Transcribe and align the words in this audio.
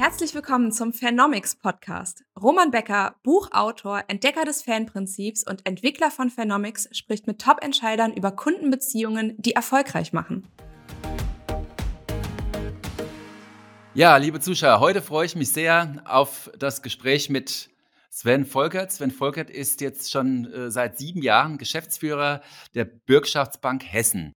Herzlich 0.00 0.32
willkommen 0.32 0.70
zum 0.70 0.92
Phenomics 0.92 1.56
Podcast. 1.56 2.22
Roman 2.40 2.70
Becker, 2.70 3.16
Buchautor, 3.24 4.04
Entdecker 4.06 4.44
des 4.44 4.62
Fanprinzips 4.62 5.42
und 5.44 5.66
Entwickler 5.66 6.12
von 6.12 6.30
Phenomics, 6.30 6.88
spricht 6.92 7.26
mit 7.26 7.40
Top-Entscheidern 7.40 8.12
über 8.12 8.30
Kundenbeziehungen, 8.30 9.34
die 9.38 9.54
erfolgreich 9.54 10.12
machen. 10.12 10.46
Ja, 13.92 14.16
liebe 14.18 14.38
Zuschauer, 14.38 14.78
heute 14.78 15.02
freue 15.02 15.26
ich 15.26 15.34
mich 15.34 15.50
sehr 15.50 16.00
auf 16.04 16.48
das 16.56 16.82
Gespräch 16.82 17.28
mit 17.28 17.68
Sven 18.08 18.46
Volkert. 18.46 18.92
Sven 18.92 19.10
Volkert 19.10 19.50
ist 19.50 19.80
jetzt 19.80 20.12
schon 20.12 20.44
äh, 20.52 20.70
seit 20.70 20.96
sieben 20.96 21.22
Jahren 21.22 21.58
Geschäftsführer 21.58 22.40
der 22.76 22.84
Bürgschaftsbank 22.84 23.82
Hessen. 23.84 24.32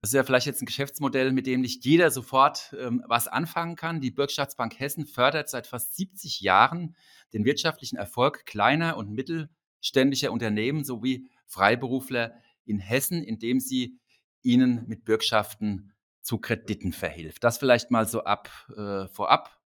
Das 0.00 0.10
ist 0.10 0.14
ja 0.14 0.22
vielleicht 0.22 0.46
jetzt 0.46 0.62
ein 0.62 0.66
Geschäftsmodell, 0.66 1.32
mit 1.32 1.46
dem 1.46 1.60
nicht 1.60 1.84
jeder 1.84 2.10
sofort 2.12 2.74
ähm, 2.78 3.02
was 3.08 3.26
anfangen 3.26 3.74
kann. 3.74 4.00
Die 4.00 4.12
Bürgschaftsbank 4.12 4.78
Hessen 4.78 5.06
fördert 5.06 5.48
seit 5.48 5.66
fast 5.66 5.96
70 5.96 6.40
Jahren 6.40 6.94
den 7.32 7.44
wirtschaftlichen 7.44 7.96
Erfolg 7.96 8.46
kleiner 8.46 8.96
und 8.96 9.10
mittelständischer 9.10 10.30
Unternehmen 10.30 10.84
sowie 10.84 11.28
Freiberufler 11.46 12.34
in 12.64 12.78
Hessen, 12.78 13.24
indem 13.24 13.58
sie 13.58 13.98
ihnen 14.42 14.84
mit 14.86 15.04
Bürgschaften 15.04 15.92
zu 16.22 16.38
Krediten 16.38 16.92
verhilft. 16.92 17.42
Das 17.42 17.58
vielleicht 17.58 17.90
mal 17.90 18.06
so 18.06 18.22
ab 18.22 18.50
äh, 18.76 19.08
vorab. 19.08 19.58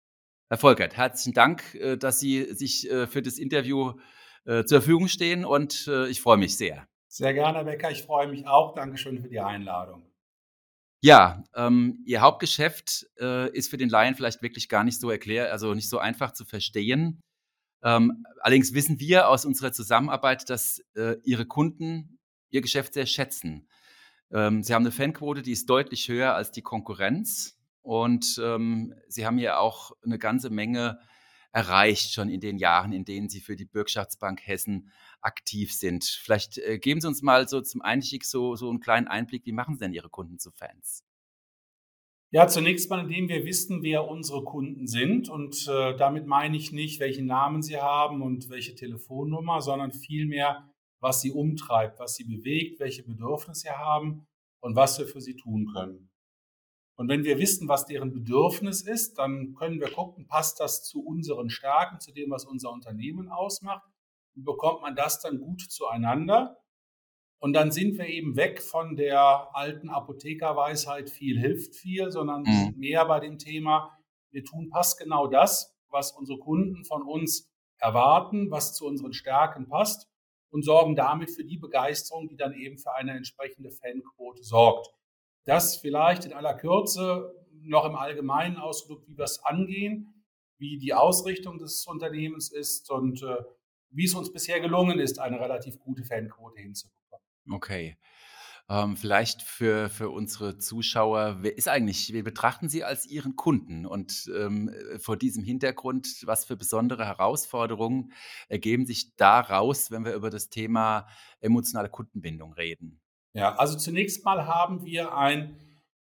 Herr 0.48 0.58
Volkert, 0.58 0.96
herzlichen 0.96 1.34
Dank, 1.34 1.74
äh, 1.74 1.96
dass 1.96 2.20
Sie 2.20 2.54
sich 2.54 2.88
äh, 2.90 3.06
für 3.06 3.22
das 3.22 3.38
Interview 3.38 3.94
äh, 4.44 4.64
zur 4.64 4.80
Verfügung 4.80 5.08
stehen 5.08 5.44
und 5.44 5.88
äh, 5.88 6.08
ich 6.08 6.20
freue 6.20 6.36
mich 6.36 6.56
sehr. 6.56 6.86
Sehr 7.08 7.34
gerne, 7.34 7.58
Herr 7.58 7.64
Becker. 7.64 7.90
Ich 7.90 8.02
freue 8.02 8.28
mich 8.28 8.46
auch. 8.46 8.74
Dankeschön 8.74 9.20
für 9.20 9.28
die 9.28 9.40
Einladung. 9.40 10.09
Ja, 11.02 11.44
ähm, 11.54 12.02
Ihr 12.04 12.20
Hauptgeschäft 12.20 13.06
äh, 13.18 13.50
ist 13.56 13.70
für 13.70 13.78
den 13.78 13.88
Laien 13.88 14.14
vielleicht 14.14 14.42
wirklich 14.42 14.68
gar 14.68 14.84
nicht 14.84 15.00
so 15.00 15.10
erklärt, 15.10 15.50
also 15.50 15.72
nicht 15.72 15.88
so 15.88 15.98
einfach 15.98 16.32
zu 16.32 16.44
verstehen. 16.44 17.20
Ähm, 17.82 18.26
allerdings 18.40 18.74
wissen 18.74 19.00
wir 19.00 19.28
aus 19.28 19.46
unserer 19.46 19.72
Zusammenarbeit, 19.72 20.50
dass 20.50 20.82
äh, 20.94 21.16
Ihre 21.24 21.46
Kunden 21.46 22.18
Ihr 22.50 22.60
Geschäft 22.60 22.94
sehr 22.94 23.06
schätzen. 23.06 23.66
Ähm, 24.30 24.62
Sie 24.62 24.74
haben 24.74 24.82
eine 24.82 24.92
Fanquote, 24.92 25.40
die 25.40 25.52
ist 25.52 25.70
deutlich 25.70 26.08
höher 26.08 26.34
als 26.34 26.52
die 26.52 26.62
Konkurrenz 26.62 27.58
und 27.80 28.38
ähm, 28.42 28.94
Sie 29.08 29.24
haben 29.24 29.38
ja 29.38 29.58
auch 29.58 29.92
eine 30.04 30.18
ganze 30.18 30.50
Menge 30.50 31.00
erreicht 31.52 32.12
schon 32.12 32.28
in 32.28 32.40
den 32.40 32.58
Jahren, 32.58 32.92
in 32.92 33.04
denen 33.04 33.28
Sie 33.28 33.40
für 33.40 33.56
die 33.56 33.64
Bürgschaftsbank 33.64 34.46
Hessen 34.46 34.90
aktiv 35.22 35.72
sind. 35.72 36.04
Vielleicht 36.04 36.58
äh, 36.58 36.78
geben 36.78 37.00
Sie 37.00 37.06
uns 37.06 37.22
mal 37.22 37.48
so 37.48 37.60
zum 37.60 37.82
Einstieg 37.82 38.24
so, 38.24 38.56
so 38.56 38.68
einen 38.70 38.80
kleinen 38.80 39.08
Einblick, 39.08 39.46
wie 39.46 39.52
machen 39.52 39.74
Sie 39.74 39.80
denn 39.80 39.92
Ihre 39.92 40.08
Kunden 40.08 40.38
zu 40.38 40.50
Fans? 40.50 41.04
Ja, 42.32 42.46
zunächst 42.46 42.88
mal, 42.90 43.00
indem 43.00 43.28
wir 43.28 43.44
wissen, 43.44 43.82
wer 43.82 44.06
unsere 44.06 44.44
Kunden 44.44 44.86
sind. 44.86 45.28
Und 45.28 45.66
äh, 45.68 45.96
damit 45.96 46.26
meine 46.26 46.56
ich 46.56 46.70
nicht, 46.70 47.00
welchen 47.00 47.26
Namen 47.26 47.60
sie 47.60 47.80
haben 47.80 48.22
und 48.22 48.48
welche 48.50 48.76
Telefonnummer, 48.76 49.60
sondern 49.60 49.90
vielmehr, 49.90 50.70
was 51.00 51.20
sie 51.20 51.32
umtreibt, 51.32 51.98
was 51.98 52.14
sie 52.14 52.24
bewegt, 52.24 52.78
welche 52.78 53.02
Bedürfnisse 53.02 53.62
sie 53.62 53.70
haben 53.70 54.26
und 54.60 54.76
was 54.76 54.98
wir 55.00 55.08
für 55.08 55.20
sie 55.20 55.34
tun 55.34 55.72
können. 55.74 56.10
Und 56.94 57.08
wenn 57.08 57.24
wir 57.24 57.38
wissen, 57.38 57.66
was 57.66 57.86
deren 57.86 58.12
Bedürfnis 58.12 58.82
ist, 58.82 59.18
dann 59.18 59.54
können 59.54 59.80
wir 59.80 59.90
gucken, 59.90 60.28
passt 60.28 60.60
das 60.60 60.84
zu 60.84 61.02
unseren 61.02 61.50
Stärken, 61.50 61.98
zu 61.98 62.12
dem, 62.12 62.30
was 62.30 62.44
unser 62.44 62.70
Unternehmen 62.70 63.28
ausmacht? 63.28 63.89
Und 64.34 64.44
bekommt 64.44 64.82
man 64.82 64.94
das 64.96 65.20
dann 65.20 65.40
gut 65.40 65.62
zueinander? 65.62 66.56
Und 67.38 67.54
dann 67.54 67.70
sind 67.70 67.96
wir 67.96 68.06
eben 68.06 68.36
weg 68.36 68.62
von 68.62 68.96
der 68.96 69.54
alten 69.54 69.88
Apothekerweisheit, 69.88 71.08
viel 71.08 71.38
hilft 71.38 71.74
viel, 71.74 72.10
sondern 72.10 72.42
mhm. 72.42 72.74
mehr 72.76 73.06
bei 73.06 73.18
dem 73.18 73.38
Thema, 73.38 73.96
wir 74.30 74.44
tun 74.44 74.68
passgenau 74.68 75.26
das, 75.26 75.74
was 75.88 76.12
unsere 76.12 76.38
Kunden 76.38 76.84
von 76.84 77.02
uns 77.02 77.50
erwarten, 77.78 78.50
was 78.50 78.74
zu 78.74 78.86
unseren 78.86 79.14
Stärken 79.14 79.68
passt 79.68 80.08
und 80.50 80.64
sorgen 80.64 80.96
damit 80.96 81.30
für 81.30 81.44
die 81.44 81.58
Begeisterung, 81.58 82.28
die 82.28 82.36
dann 82.36 82.52
eben 82.52 82.76
für 82.76 82.94
eine 82.94 83.16
entsprechende 83.16 83.70
Fanquote 83.70 84.42
sorgt. 84.42 84.88
Das 85.44 85.76
vielleicht 85.76 86.26
in 86.26 86.32
aller 86.32 86.54
Kürze 86.54 87.34
noch 87.62 87.84
im 87.86 87.96
Allgemeinen 87.96 88.56
ausgedrückt, 88.56 89.08
wie 89.08 89.16
wir 89.16 89.24
es 89.24 89.42
angehen, 89.44 90.24
wie 90.58 90.78
die 90.78 90.92
Ausrichtung 90.92 91.58
des 91.58 91.86
Unternehmens 91.86 92.52
ist 92.52 92.90
und 92.90 93.22
äh, 93.22 93.36
wie 93.90 94.04
es 94.04 94.14
uns 94.14 94.32
bisher 94.32 94.60
gelungen 94.60 94.98
ist, 94.98 95.18
eine 95.18 95.40
relativ 95.40 95.78
gute 95.78 96.04
Fanquote 96.04 96.60
hinzubekommen. 96.60 97.24
Okay. 97.50 97.96
Ähm, 98.68 98.96
vielleicht 98.96 99.42
für, 99.42 99.88
für 99.88 100.10
unsere 100.10 100.56
Zuschauer, 100.56 101.38
wer 101.40 101.58
ist 101.58 101.66
eigentlich, 101.66 102.12
wir 102.12 102.22
betrachten 102.22 102.68
Sie 102.68 102.84
als 102.84 103.04
Ihren 103.04 103.34
Kunden 103.34 103.84
und 103.84 104.30
ähm, 104.32 104.70
vor 104.98 105.16
diesem 105.16 105.42
Hintergrund, 105.42 106.22
was 106.24 106.44
für 106.44 106.56
besondere 106.56 107.04
Herausforderungen 107.04 108.12
ergeben 108.48 108.86
sich 108.86 109.16
daraus, 109.16 109.90
wenn 109.90 110.04
wir 110.04 110.14
über 110.14 110.30
das 110.30 110.50
Thema 110.50 111.08
emotionale 111.40 111.88
Kundenbindung 111.88 112.52
reden? 112.52 113.00
Ja, 113.32 113.56
also 113.56 113.76
zunächst 113.76 114.24
mal 114.24 114.46
haben 114.46 114.84
wir 114.84 115.16
ein 115.16 115.56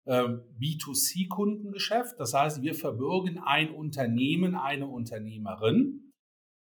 äh, 0.03 0.23
B2C-Kundengeschäft. 0.59 2.19
Das 2.19 2.33
heißt, 2.33 2.61
wir 2.61 2.75
verbürgen 2.75 3.39
ein 3.39 3.71
Unternehmen, 3.71 4.55
eine 4.55 4.87
Unternehmerin. 4.87 6.06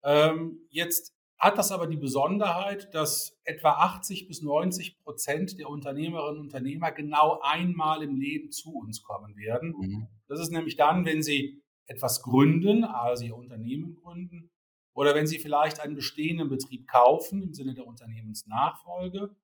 Ähm, 0.03 0.61
jetzt 0.71 1.15
hat 1.39 1.57
das 1.57 1.73
aber 1.73 1.87
die 1.87 1.97
Besonderheit, 1.97 2.93
dass 2.95 3.41
etwa 3.45 3.71
80 3.73 4.29
bis 4.29 4.43
90 4.43 4.99
Prozent 4.99 5.59
der 5.59 5.71
Unternehmerinnen 5.71 6.39
und 6.39 6.47
Unternehmer 6.47 6.93
genau 6.93 7.41
einmal 7.43 8.03
im 8.03 8.17
Leben 8.17 8.53
zu 8.53 8.75
uns 8.75 9.03
kommen 9.03 9.37
werden. 9.37 9.75
Mhm. 9.79 10.09
Das 10.29 10.39
ist 10.39 10.53
nämlich 10.53 10.77
dann, 10.77 11.07
wenn 11.07 11.23
sie 11.23 11.63
etwas 11.87 12.23
gründen, 12.23 12.85
also 12.85 13.25
ihr 13.25 13.37
Unternehmen 13.37 13.95
gründen, 13.95 14.51
oder 14.93 15.15
wenn 15.15 15.27
sie 15.27 15.39
vielleicht 15.39 15.81
einen 15.81 15.95
bestehenden 15.95 16.49
Betrieb 16.49 16.87
kaufen 16.87 17.43
im 17.43 17.55
Sinne 17.55 17.75
der 17.75 17.87
Unternehmensnachfolge 17.87 19.35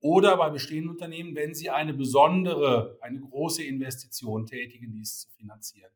oder 0.00 0.36
bei 0.36 0.50
bestehenden 0.50 0.90
Unternehmen, 0.90 1.34
wenn 1.34 1.54
sie 1.54 1.70
eine 1.70 1.92
besondere, 1.92 2.98
eine 3.00 3.20
große 3.20 3.64
Investition 3.64 4.46
tätigen, 4.46 4.92
dies 4.92 5.20
zu 5.20 5.30
finanzieren. 5.30 5.92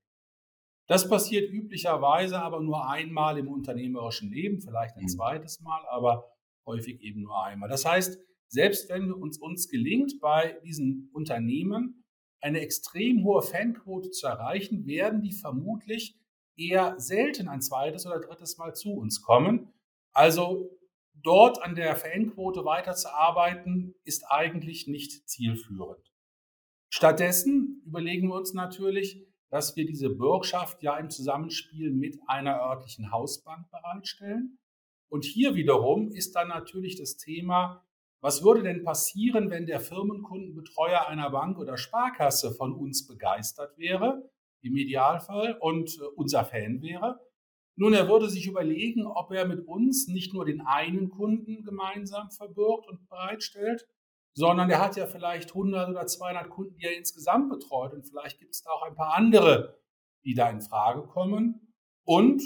Das 0.86 1.08
passiert 1.08 1.50
üblicherweise 1.50 2.40
aber 2.40 2.60
nur 2.60 2.88
einmal 2.88 3.38
im 3.38 3.48
unternehmerischen 3.48 4.30
Leben, 4.30 4.60
vielleicht 4.60 4.96
ein 4.96 5.04
mhm. 5.04 5.08
zweites 5.08 5.60
Mal, 5.60 5.84
aber 5.90 6.30
häufig 6.64 7.00
eben 7.00 7.22
nur 7.22 7.42
einmal. 7.44 7.68
Das 7.68 7.84
heißt, 7.84 8.18
selbst 8.48 8.88
wenn 8.88 9.12
uns, 9.12 9.38
uns 9.38 9.68
gelingt, 9.68 10.20
bei 10.20 10.58
diesen 10.64 11.10
Unternehmen 11.12 12.04
eine 12.40 12.60
extrem 12.60 13.24
hohe 13.24 13.42
Fanquote 13.42 14.10
zu 14.10 14.26
erreichen, 14.26 14.86
werden 14.86 15.22
die 15.22 15.32
vermutlich 15.32 16.16
eher 16.56 16.98
selten 16.98 17.48
ein 17.48 17.60
zweites 17.60 18.06
oder 18.06 18.20
drittes 18.20 18.56
Mal 18.56 18.74
zu 18.74 18.92
uns 18.92 19.22
kommen. 19.22 19.72
Also 20.12 20.70
dort 21.14 21.62
an 21.62 21.74
der 21.74 21.96
Fanquote 21.96 22.64
weiterzuarbeiten, 22.64 23.94
ist 24.04 24.24
eigentlich 24.30 24.86
nicht 24.86 25.28
zielführend. 25.28 26.12
Stattdessen 26.88 27.82
überlegen 27.84 28.28
wir 28.28 28.36
uns 28.36 28.54
natürlich, 28.54 29.26
dass 29.56 29.74
wir 29.74 29.86
diese 29.86 30.10
Bürgschaft 30.10 30.82
ja 30.82 30.98
im 30.98 31.08
Zusammenspiel 31.08 31.90
mit 31.90 32.18
einer 32.26 32.60
örtlichen 32.60 33.10
Hausbank 33.10 33.70
bereitstellen. 33.70 34.58
Und 35.08 35.24
hier 35.24 35.54
wiederum 35.54 36.10
ist 36.10 36.36
dann 36.36 36.48
natürlich 36.48 36.96
das 36.96 37.16
Thema, 37.16 37.82
was 38.20 38.44
würde 38.44 38.62
denn 38.62 38.82
passieren, 38.82 39.48
wenn 39.48 39.64
der 39.64 39.80
Firmenkundenbetreuer 39.80 41.08
einer 41.08 41.30
Bank 41.30 41.58
oder 41.58 41.78
Sparkasse 41.78 42.52
von 42.52 42.74
uns 42.74 43.06
begeistert 43.06 43.78
wäre, 43.78 44.30
im 44.60 44.76
Idealfall, 44.76 45.56
und 45.58 45.88
äh, 46.02 46.04
unser 46.16 46.44
Fan 46.44 46.82
wäre? 46.82 47.18
Nun, 47.76 47.94
er 47.94 48.10
würde 48.10 48.28
sich 48.28 48.46
überlegen, 48.46 49.06
ob 49.06 49.32
er 49.32 49.46
mit 49.46 49.66
uns 49.66 50.06
nicht 50.06 50.34
nur 50.34 50.44
den 50.44 50.60
einen 50.60 51.08
Kunden 51.08 51.64
gemeinsam 51.64 52.30
verbirgt 52.30 52.88
und 52.88 53.08
bereitstellt, 53.08 53.86
sondern 54.36 54.68
er 54.68 54.80
hat 54.80 54.96
ja 54.96 55.06
vielleicht 55.06 55.48
100 55.48 55.88
oder 55.88 56.06
200 56.06 56.50
Kunden, 56.50 56.76
die 56.76 56.84
er 56.84 56.96
insgesamt 56.96 57.48
betreut 57.48 57.94
und 57.94 58.06
vielleicht 58.06 58.38
gibt 58.38 58.54
es 58.54 58.62
da 58.62 58.70
auch 58.70 58.82
ein 58.82 58.94
paar 58.94 59.14
andere, 59.16 59.78
die 60.24 60.34
da 60.34 60.50
in 60.50 60.60
Frage 60.60 61.02
kommen. 61.06 61.72
Und 62.04 62.42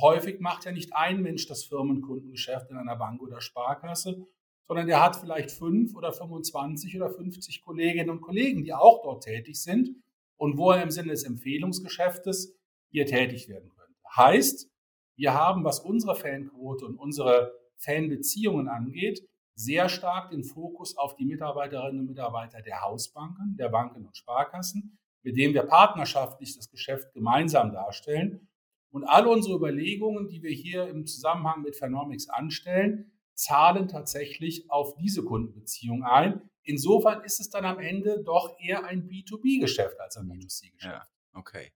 häufig 0.00 0.40
macht 0.40 0.64
ja 0.64 0.72
nicht 0.72 0.96
ein 0.96 1.20
Mensch 1.20 1.46
das 1.46 1.64
Firmenkundengeschäft 1.64 2.70
in 2.70 2.78
einer 2.78 2.96
Bank 2.96 3.20
oder 3.20 3.42
Sparkasse, 3.42 4.26
sondern 4.66 4.88
er 4.88 5.02
hat 5.02 5.16
vielleicht 5.16 5.50
fünf 5.50 5.94
oder 5.94 6.14
25 6.14 6.96
oder 6.96 7.10
50 7.10 7.60
Kolleginnen 7.60 8.08
und 8.08 8.22
Kollegen, 8.22 8.64
die 8.64 8.72
auch 8.72 9.02
dort 9.02 9.24
tätig 9.24 9.62
sind 9.62 9.90
und 10.38 10.56
wo 10.56 10.70
er 10.70 10.82
im 10.82 10.90
Sinne 10.90 11.10
des 11.10 11.24
Empfehlungsgeschäftes 11.24 12.56
hier 12.88 13.04
tätig 13.04 13.50
werden 13.50 13.68
könnte. 13.68 14.00
Heißt, 14.16 14.70
wir 15.16 15.34
haben, 15.34 15.62
was 15.62 15.80
unsere 15.80 16.16
Fanquote 16.16 16.86
und 16.86 16.96
unsere 16.96 17.52
Fanbeziehungen 17.76 18.66
angeht, 18.66 19.28
sehr 19.54 19.88
stark 19.88 20.30
den 20.30 20.44
Fokus 20.44 20.96
auf 20.96 21.16
die 21.16 21.24
Mitarbeiterinnen 21.24 22.00
und 22.00 22.06
Mitarbeiter 22.06 22.62
der 22.62 22.82
Hausbanken, 22.82 23.56
der 23.56 23.68
Banken 23.68 24.06
und 24.06 24.16
Sparkassen, 24.16 24.98
mit 25.22 25.36
denen 25.36 25.54
wir 25.54 25.62
partnerschaftlich 25.64 26.56
das 26.56 26.68
Geschäft 26.70 27.12
gemeinsam 27.12 27.72
darstellen. 27.72 28.48
Und 28.90 29.04
alle 29.04 29.28
unsere 29.28 29.56
Überlegungen, 29.56 30.28
die 30.28 30.42
wir 30.42 30.52
hier 30.52 30.88
im 30.88 31.06
Zusammenhang 31.06 31.62
mit 31.62 31.76
Phenomics 31.76 32.28
anstellen, 32.28 33.12
zahlen 33.34 33.88
tatsächlich 33.88 34.70
auf 34.70 34.94
diese 34.94 35.24
Kundenbeziehung 35.24 36.04
ein. 36.04 36.48
Insofern 36.62 37.24
ist 37.24 37.40
es 37.40 37.50
dann 37.50 37.64
am 37.64 37.78
Ende 37.78 38.22
doch 38.22 38.56
eher 38.60 38.84
ein 38.84 39.08
B2B-Geschäft 39.08 40.00
als 40.00 40.16
ein 40.16 40.26
B2C-Geschäft. 40.26 40.82
Ja, 40.82 41.06
okay. 41.32 41.72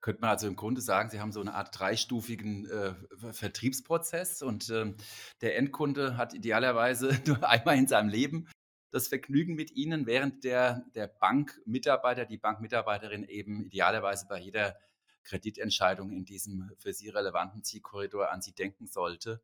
Könnte 0.00 0.20
man 0.20 0.30
also 0.30 0.46
im 0.46 0.56
Grunde 0.56 0.80
sagen, 0.80 1.10
Sie 1.10 1.20
haben 1.20 1.32
so 1.32 1.40
eine 1.40 1.54
Art 1.54 1.78
dreistufigen 1.78 2.68
äh, 2.68 2.94
Vertriebsprozess 3.32 4.42
und 4.42 4.70
äh, 4.70 4.94
der 5.40 5.56
Endkunde 5.56 6.16
hat 6.16 6.34
idealerweise 6.34 7.20
nur 7.26 7.48
einmal 7.48 7.76
in 7.76 7.88
seinem 7.88 8.08
Leben 8.08 8.48
das 8.90 9.08
Vergnügen 9.08 9.54
mit 9.54 9.70
Ihnen, 9.70 10.06
während 10.06 10.44
der, 10.44 10.84
der 10.94 11.08
Bankmitarbeiter, 11.08 12.26
die 12.26 12.36
Bankmitarbeiterin 12.36 13.24
eben 13.24 13.64
idealerweise 13.64 14.26
bei 14.28 14.38
jeder 14.38 14.76
Kreditentscheidung 15.24 16.10
in 16.10 16.24
diesem 16.24 16.70
für 16.78 16.92
Sie 16.92 17.08
relevanten 17.08 17.62
Zielkorridor 17.62 18.30
an 18.30 18.42
Sie 18.42 18.52
denken 18.52 18.86
sollte 18.86 19.40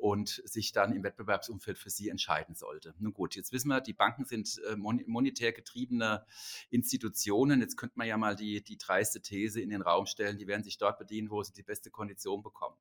und 0.00 0.42
sich 0.44 0.72
dann 0.72 0.92
im 0.92 1.02
Wettbewerbsumfeld 1.02 1.78
für 1.78 1.90
sie 1.90 2.08
entscheiden 2.08 2.54
sollte. 2.54 2.94
Nun 2.98 3.12
gut, 3.12 3.36
jetzt 3.36 3.52
wissen 3.52 3.68
wir, 3.68 3.80
die 3.80 3.92
Banken 3.92 4.24
sind 4.24 4.60
äh, 4.70 4.76
monetär 4.76 5.52
getriebene 5.52 6.24
Institutionen. 6.70 7.60
Jetzt 7.60 7.76
könnte 7.76 7.98
man 7.98 8.08
ja 8.08 8.16
mal 8.16 8.34
die, 8.34 8.64
die 8.64 8.78
dreiste 8.78 9.20
These 9.20 9.60
in 9.60 9.68
den 9.68 9.82
Raum 9.82 10.06
stellen, 10.06 10.38
die 10.38 10.46
werden 10.46 10.64
sich 10.64 10.78
dort 10.78 10.98
bedienen, 10.98 11.30
wo 11.30 11.42
sie 11.42 11.52
die 11.52 11.62
beste 11.62 11.90
Kondition 11.90 12.42
bekommen. 12.42 12.76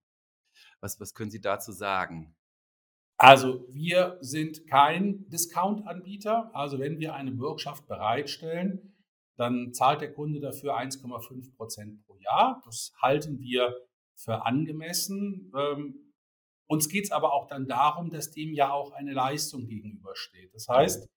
Was, 0.80 1.00
was 1.00 1.14
können 1.14 1.32
Sie 1.32 1.42
dazu 1.42 1.72
sagen? 1.72 2.36
Also 3.18 3.66
wir 3.70 4.18
sind 4.22 4.66
kein 4.68 5.30
Discount-Anbieter. 5.30 6.52
Also 6.56 6.80
wenn 6.80 7.00
wir 7.00 7.16
eine 7.16 7.32
Bürgschaft 7.32 7.86
bereitstellen, 7.86 8.96
dann 9.36 9.74
zahlt 9.74 10.00
der 10.00 10.14
Kunde 10.14 10.40
dafür 10.40 10.78
1,5 10.78 11.56
Prozent 11.56 12.06
pro 12.06 12.18
Jahr. 12.18 12.62
Das 12.66 12.94
halten 13.02 13.40
wir 13.40 13.76
für 14.16 14.46
angemessen. 14.46 15.52
Ähm, 15.54 16.09
uns 16.70 16.88
geht 16.88 17.06
es 17.06 17.12
aber 17.12 17.34
auch 17.34 17.48
dann 17.48 17.68
darum, 17.68 18.12
dass 18.12 18.32
dem 18.32 18.54
ja 18.54 18.72
auch 18.72 18.92
eine 18.92 19.14
Leistung 19.14 19.66
gegenübersteht. 19.66 20.54
Das 20.54 20.68
heißt, 20.68 21.10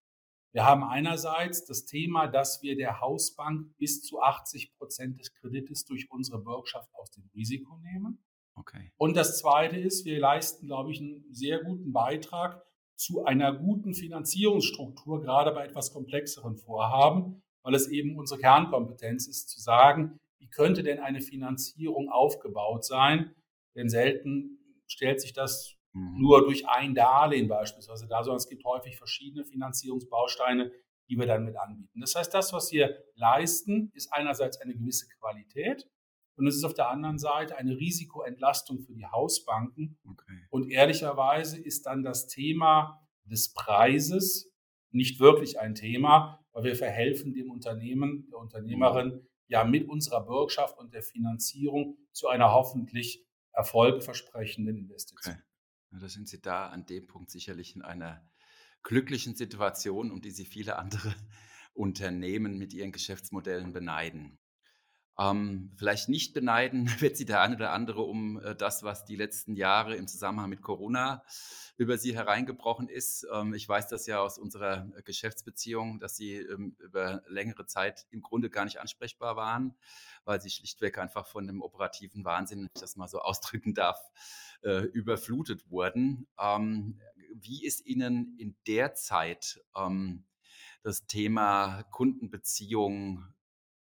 wir 0.55 0.65
haben 0.65 0.83
einerseits 0.83 1.67
das 1.67 1.85
Thema, 1.85 2.27
dass 2.27 2.63
wir 2.63 2.75
der 2.75 3.01
Hausbank 3.01 3.77
bis 3.77 4.03
zu 4.03 4.21
80 4.21 4.75
Prozent 4.77 5.21
des 5.21 5.35
Kredites 5.35 5.85
durch 5.85 6.11
unsere 6.11 6.39
Bürgschaft 6.39 6.89
aus 6.95 7.11
dem 7.11 7.29
Risiko 7.35 7.77
nehmen. 7.79 8.25
Okay. 8.55 8.93
Und 8.97 9.15
das 9.17 9.39
Zweite 9.39 9.77
ist, 9.77 10.05
wir 10.07 10.19
leisten, 10.21 10.67
glaube 10.67 10.91
ich, 10.91 11.01
einen 11.01 11.25
sehr 11.33 11.63
guten 11.63 11.93
Beitrag 11.93 12.63
zu 12.97 13.25
einer 13.25 13.53
guten 13.53 13.95
Finanzierungsstruktur, 13.95 15.21
gerade 15.21 15.53
bei 15.53 15.67
etwas 15.67 15.93
komplexeren 15.93 16.57
Vorhaben, 16.57 17.43
weil 17.63 17.75
es 17.75 17.89
eben 17.89 18.19
unsere 18.19 18.41
Kernkompetenz 18.41 19.27
ist, 19.27 19.49
zu 19.49 19.61
sagen, 19.61 20.19
wie 20.39 20.49
könnte 20.49 20.83
denn 20.83 20.99
eine 20.99 21.21
Finanzierung 21.21 22.11
aufgebaut 22.11 22.85
sein? 22.85 23.35
Denn 23.75 23.89
selten 23.89 24.62
stellt 24.93 25.21
sich 25.21 25.33
das 25.33 25.77
mhm. 25.93 26.21
nur 26.21 26.45
durch 26.45 26.69
ein 26.69 26.95
Darlehen 26.95 27.49
beispielsweise 27.49 28.07
dar, 28.07 28.25
sondern 28.25 28.39
es 28.39 28.49
gibt 28.49 28.65
häufig 28.65 28.97
verschiedene 28.97 29.45
Finanzierungsbausteine, 29.45 30.71
die 31.09 31.17
wir 31.17 31.27
dann 31.27 31.45
mit 31.45 31.57
anbieten. 31.57 32.01
Das 32.01 32.15
heißt, 32.15 32.33
das, 32.33 32.53
was 32.53 32.71
wir 32.73 32.97
leisten, 33.15 33.91
ist 33.95 34.13
einerseits 34.13 34.61
eine 34.61 34.75
gewisse 34.75 35.09
Qualität 35.19 35.89
und 36.37 36.47
es 36.47 36.57
ist 36.57 36.65
auf 36.65 36.75
der 36.75 36.89
anderen 36.89 37.19
Seite 37.19 37.57
eine 37.57 37.77
Risikoentlastung 37.77 38.81
für 38.81 38.95
die 38.95 39.07
Hausbanken. 39.07 39.99
Okay. 40.09 40.47
Und 40.51 40.71
ehrlicherweise 40.71 41.61
ist 41.61 41.87
dann 41.87 42.03
das 42.03 42.27
Thema 42.27 43.07
des 43.25 43.53
Preises 43.53 44.51
nicht 44.91 45.21
wirklich 45.21 45.61
ein 45.61 45.75
Thema, 45.75 46.41
weil 46.53 46.65
wir 46.65 46.77
verhelfen 46.77 47.33
dem 47.33 47.51
Unternehmen, 47.51 48.29
der 48.31 48.39
Unternehmerin 48.39 49.27
ja 49.49 49.65
mit 49.65 49.89
unserer 49.89 50.25
Bürgschaft 50.25 50.79
und 50.79 50.95
der 50.95 51.03
Finanzierung 51.03 51.97
zu 52.13 52.29
einer 52.29 52.53
hoffentlich 52.53 53.25
erfolgversprechenden 53.53 54.77
Investitionen. 54.77 55.43
Okay. 55.91 56.01
da 56.01 56.09
sind 56.09 56.29
Sie 56.29 56.41
da 56.41 56.69
an 56.69 56.87
dem 56.87 57.07
Punkt 57.07 57.31
sicherlich 57.31 57.77
in 57.77 57.83
einer 57.83 58.27
glücklichen 58.83 59.35
Situation, 59.35 60.11
um 60.11 60.21
die 60.21 60.31
Sie 60.31 60.45
viele 60.45 60.77
andere 60.77 61.15
Unternehmen 61.75 62.59
mit 62.59 62.73
ihren 62.75 62.93
Geschäftsmodellen 62.93 63.73
beneiden. 63.73 64.39
Ähm, 65.19 65.71
vielleicht 65.77 66.09
nicht 66.09 66.33
beneiden 66.33 66.89
wird 67.01 67.17
sie 67.17 67.25
der 67.25 67.43
eine 67.43 67.57
oder 67.57 67.73
andere 67.73 68.03
um 68.03 68.41
äh, 68.41 68.55
das, 68.55 68.83
was 68.83 69.05
die 69.05 69.17
letzten 69.17 69.55
Jahre 69.55 69.95
im 69.97 70.09
Zusammenhang 70.09 70.49
mit 70.49 70.63
Corona 70.63 71.23
über 71.77 71.99
sie 71.99 72.15
hereingebrochen 72.15 72.89
ist. 72.89 73.27
Ähm, 73.33 73.53
ich 73.55 73.69
weiß 73.69 73.89
das 73.89 74.07
ja 74.07 74.21
aus 74.21 74.39
unserer 74.39 74.89
äh, 74.97 75.03
Geschäftsbeziehung, 75.03 76.01
dass 76.01 76.17
sie 76.17 76.37
ähm, 76.37 76.77
über 76.79 77.23
längere 77.27 77.67
Zeit 77.67 78.07
im 78.11 78.23
Grunde 78.23 78.49
gar 78.51 78.65
nicht 78.65 78.81
ansprechbar 78.81 79.37
waren, 79.37 79.75
weil 80.25 80.41
sie 80.41 80.51
schlichtweg 80.51 80.99
einfach 80.99 81.27
von 81.27 81.47
dem 81.47 81.61
operativen 81.61 82.25
Wahnsinn, 82.25 82.61
wenn 82.61 82.71
ich 82.75 82.81
das 82.81 82.97
mal 82.97 83.09
so 83.09 83.19
ausdrücken 83.21 83.75
darf, 83.75 84.01
äh, 84.63 84.85
überflutet 84.87 85.71
wurden. 85.71 86.27
Ähm, 86.39 87.01
wie 87.35 87.65
ist 87.65 87.85
Ihnen 87.87 88.37
in 88.39 88.57
der 88.67 88.95
Zeit 88.95 89.61
ähm, 89.77 90.25
das 90.83 91.07
Thema 91.07 91.85
Kundenbeziehung 91.91 93.25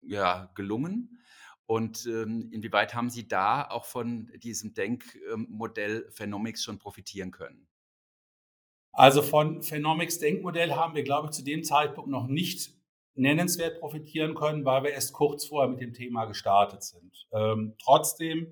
ja, 0.01 0.51
gelungen? 0.55 1.19
Und 1.65 2.07
ähm, 2.07 2.49
inwieweit 2.51 2.95
haben 2.95 3.09
Sie 3.09 3.27
da 3.27 3.67
auch 3.69 3.85
von 3.85 4.31
diesem 4.37 4.73
Denkmodell 4.73 6.09
Phenomics 6.11 6.63
schon 6.63 6.79
profitieren 6.79 7.31
können? 7.31 7.67
Also 8.91 9.21
von 9.21 9.61
Phenomics 9.61 10.19
Denkmodell 10.19 10.73
haben 10.73 10.95
wir, 10.95 11.03
glaube 11.03 11.27
ich, 11.27 11.31
zu 11.31 11.43
dem 11.43 11.63
Zeitpunkt 11.63 12.09
noch 12.09 12.27
nicht 12.27 12.73
nennenswert 13.13 13.79
profitieren 13.79 14.33
können, 14.33 14.65
weil 14.65 14.83
wir 14.83 14.91
erst 14.91 15.13
kurz 15.13 15.45
vorher 15.45 15.69
mit 15.69 15.81
dem 15.81 15.93
Thema 15.93 16.25
gestartet 16.25 16.83
sind. 16.83 17.27
Ähm, 17.31 17.75
trotzdem 17.81 18.51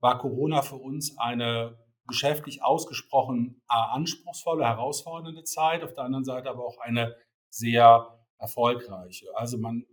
war 0.00 0.18
Corona 0.18 0.62
für 0.62 0.76
uns 0.76 1.18
eine 1.18 1.78
geschäftlich 2.06 2.62
ausgesprochen 2.62 3.62
äh, 3.68 3.74
anspruchsvolle, 3.74 4.64
herausfordernde 4.64 5.44
Zeit, 5.44 5.82
auf 5.82 5.94
der 5.94 6.04
anderen 6.04 6.24
Seite 6.24 6.50
aber 6.50 6.64
auch 6.64 6.78
eine 6.78 7.16
sehr 7.50 8.18
erfolgreiche. 8.38 9.26
Also 9.36 9.58
man 9.58 9.84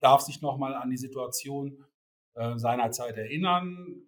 darf 0.00 0.22
sich 0.22 0.40
nochmal 0.40 0.74
an 0.74 0.90
die 0.90 0.96
Situation 0.96 1.84
äh, 2.34 2.56
seinerzeit 2.56 3.16
erinnern. 3.16 4.02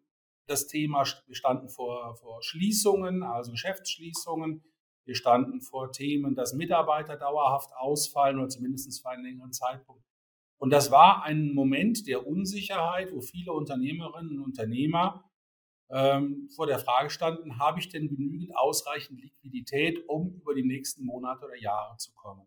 Das 0.46 0.66
Thema, 0.66 1.04
wir 1.26 1.34
standen 1.34 1.68
vor, 1.68 2.16
vor 2.16 2.42
Schließungen, 2.42 3.22
also 3.22 3.52
Geschäftsschließungen. 3.52 4.64
Wir 5.04 5.14
standen 5.14 5.60
vor 5.60 5.92
Themen, 5.92 6.34
dass 6.34 6.54
Mitarbeiter 6.54 7.16
dauerhaft 7.16 7.70
ausfallen 7.76 8.38
oder 8.38 8.48
zumindest 8.48 9.00
für 9.02 9.08
einen 9.08 9.24
längeren 9.24 9.52
Zeitpunkt. 9.52 10.04
Und 10.58 10.70
das 10.70 10.90
war 10.90 11.24
ein 11.24 11.54
Moment 11.54 12.06
der 12.06 12.26
Unsicherheit, 12.26 13.12
wo 13.12 13.20
viele 13.20 13.52
Unternehmerinnen 13.52 14.38
und 14.38 14.44
Unternehmer 14.44 15.24
ähm, 15.88 16.48
vor 16.54 16.66
der 16.66 16.78
Frage 16.78 17.10
standen, 17.10 17.58
habe 17.58 17.80
ich 17.80 17.88
denn 17.88 18.08
genügend 18.08 18.56
ausreichend 18.56 19.20
Liquidität, 19.20 20.06
um 20.06 20.34
über 20.34 20.54
die 20.54 20.62
nächsten 20.62 21.04
Monate 21.04 21.46
oder 21.46 21.56
Jahre 21.56 21.96
zu 21.96 22.12
kommen? 22.14 22.46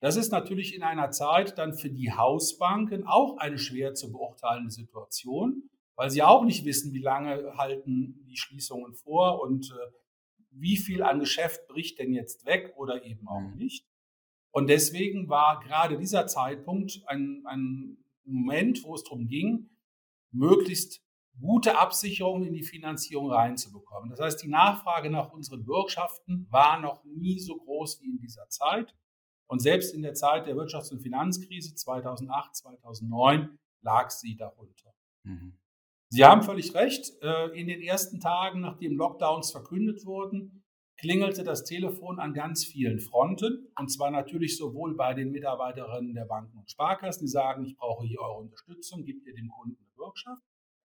Das 0.00 0.16
ist 0.16 0.32
natürlich 0.32 0.74
in 0.74 0.82
einer 0.82 1.10
Zeit 1.10 1.58
dann 1.58 1.74
für 1.74 1.90
die 1.90 2.12
Hausbanken 2.12 3.06
auch 3.06 3.36
eine 3.36 3.58
schwer 3.58 3.94
zu 3.94 4.10
beurteilende 4.10 4.70
Situation, 4.70 5.68
weil 5.94 6.10
sie 6.10 6.22
auch 6.22 6.44
nicht 6.44 6.64
wissen, 6.64 6.94
wie 6.94 7.02
lange 7.02 7.56
halten 7.58 8.24
die 8.26 8.36
Schließungen 8.36 8.94
vor 8.94 9.42
und 9.42 9.70
äh, 9.70 9.92
wie 10.52 10.78
viel 10.78 11.02
an 11.02 11.20
Geschäft 11.20 11.68
bricht 11.68 11.98
denn 11.98 12.12
jetzt 12.12 12.46
weg 12.46 12.72
oder 12.76 13.04
eben 13.04 13.28
auch 13.28 13.40
mhm. 13.40 13.56
nicht. 13.56 13.86
Und 14.52 14.68
deswegen 14.68 15.28
war 15.28 15.60
gerade 15.60 15.98
dieser 15.98 16.26
Zeitpunkt 16.26 17.02
ein, 17.06 17.42
ein 17.46 17.98
Moment, 18.24 18.82
wo 18.84 18.94
es 18.94 19.04
darum 19.04 19.28
ging, 19.28 19.70
möglichst 20.32 21.02
gute 21.40 21.78
Absicherungen 21.78 22.48
in 22.48 22.54
die 22.54 22.62
Finanzierung 22.62 23.30
reinzubekommen. 23.30 24.10
Das 24.10 24.20
heißt, 24.20 24.42
die 24.42 24.48
Nachfrage 24.48 25.10
nach 25.10 25.32
unseren 25.32 25.64
Bürgschaften 25.64 26.46
war 26.50 26.80
noch 26.80 27.04
nie 27.04 27.38
so 27.38 27.56
groß 27.56 28.00
wie 28.02 28.10
in 28.10 28.18
dieser 28.18 28.48
Zeit. 28.48 28.94
Und 29.50 29.58
selbst 29.58 29.92
in 29.92 30.02
der 30.02 30.14
Zeit 30.14 30.46
der 30.46 30.54
Wirtschafts- 30.54 30.92
und 30.92 31.00
Finanzkrise 31.00 31.74
2008, 31.74 32.54
2009 32.54 33.58
lag 33.82 34.10
sie 34.10 34.36
darunter. 34.36 34.94
Mhm. 35.24 35.58
Sie 36.08 36.24
haben 36.24 36.42
völlig 36.42 36.72
recht. 36.74 37.20
Äh, 37.20 37.58
in 37.58 37.66
den 37.66 37.82
ersten 37.82 38.20
Tagen, 38.20 38.60
nachdem 38.60 38.96
Lockdowns 38.96 39.50
verkündet 39.50 40.06
wurden, 40.06 40.62
klingelte 40.98 41.42
das 41.42 41.64
Telefon 41.64 42.20
an 42.20 42.32
ganz 42.32 42.64
vielen 42.64 43.00
Fronten. 43.00 43.66
Und 43.76 43.90
zwar 43.90 44.12
natürlich 44.12 44.56
sowohl 44.56 44.94
bei 44.94 45.14
den 45.14 45.32
Mitarbeiterinnen 45.32 46.14
der 46.14 46.26
Banken 46.26 46.56
und 46.56 46.70
Sparkassen, 46.70 47.24
die 47.24 47.28
sagen, 47.28 47.64
ich 47.64 47.76
brauche 47.76 48.06
hier 48.06 48.20
eure 48.20 48.38
Unterstützung, 48.38 49.04
gebt 49.04 49.26
ihr 49.26 49.34
dem 49.34 49.48
Kunden 49.48 49.76
eine 49.80 49.90
Bürgschaft, 49.96 50.44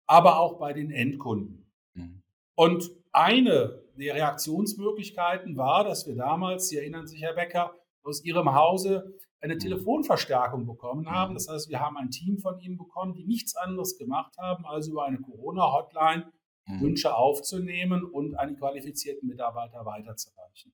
aber 0.07 0.39
auch 0.39 0.57
bei 0.57 0.71
den 0.71 0.89
Endkunden. 0.89 1.69
Mhm. 1.95 2.21
Und 2.55 2.89
eine 3.11 3.83
der 3.97 4.15
Reaktionsmöglichkeiten 4.15 5.57
war, 5.57 5.83
dass 5.83 6.07
wir 6.07 6.15
damals, 6.15 6.69
Sie 6.69 6.77
erinnern 6.77 7.07
sich, 7.07 7.21
Herr 7.21 7.33
Becker, 7.33 7.75
aus 8.03 8.23
ihrem 8.23 8.53
Hause 8.53 9.17
eine 9.39 9.55
mhm. 9.55 9.59
Telefonverstärkung 9.59 10.65
bekommen 10.65 11.09
haben. 11.09 11.31
Mhm. 11.31 11.35
Das 11.35 11.49
heißt, 11.49 11.69
wir 11.69 11.79
haben 11.79 11.97
ein 11.97 12.09
Team 12.09 12.37
von 12.37 12.59
ihnen 12.59 12.77
bekommen, 12.77 13.13
die 13.13 13.25
nichts 13.25 13.55
anderes 13.55 13.97
gemacht 13.97 14.35
haben, 14.37 14.65
als 14.65 14.87
über 14.87 15.05
eine 15.05 15.19
Corona-Hotline 15.19 16.31
mhm. 16.67 16.81
Wünsche 16.81 17.15
aufzunehmen 17.15 18.03
und 18.05 18.35
an 18.35 18.49
die 18.49 18.55
qualifizierten 18.55 19.27
Mitarbeiter 19.27 19.85
weiterzureichen. 19.85 20.73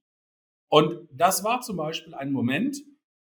Und 0.70 1.08
das 1.12 1.44
war 1.44 1.62
zum 1.62 1.78
Beispiel 1.78 2.14
ein 2.14 2.32
Moment, 2.32 2.78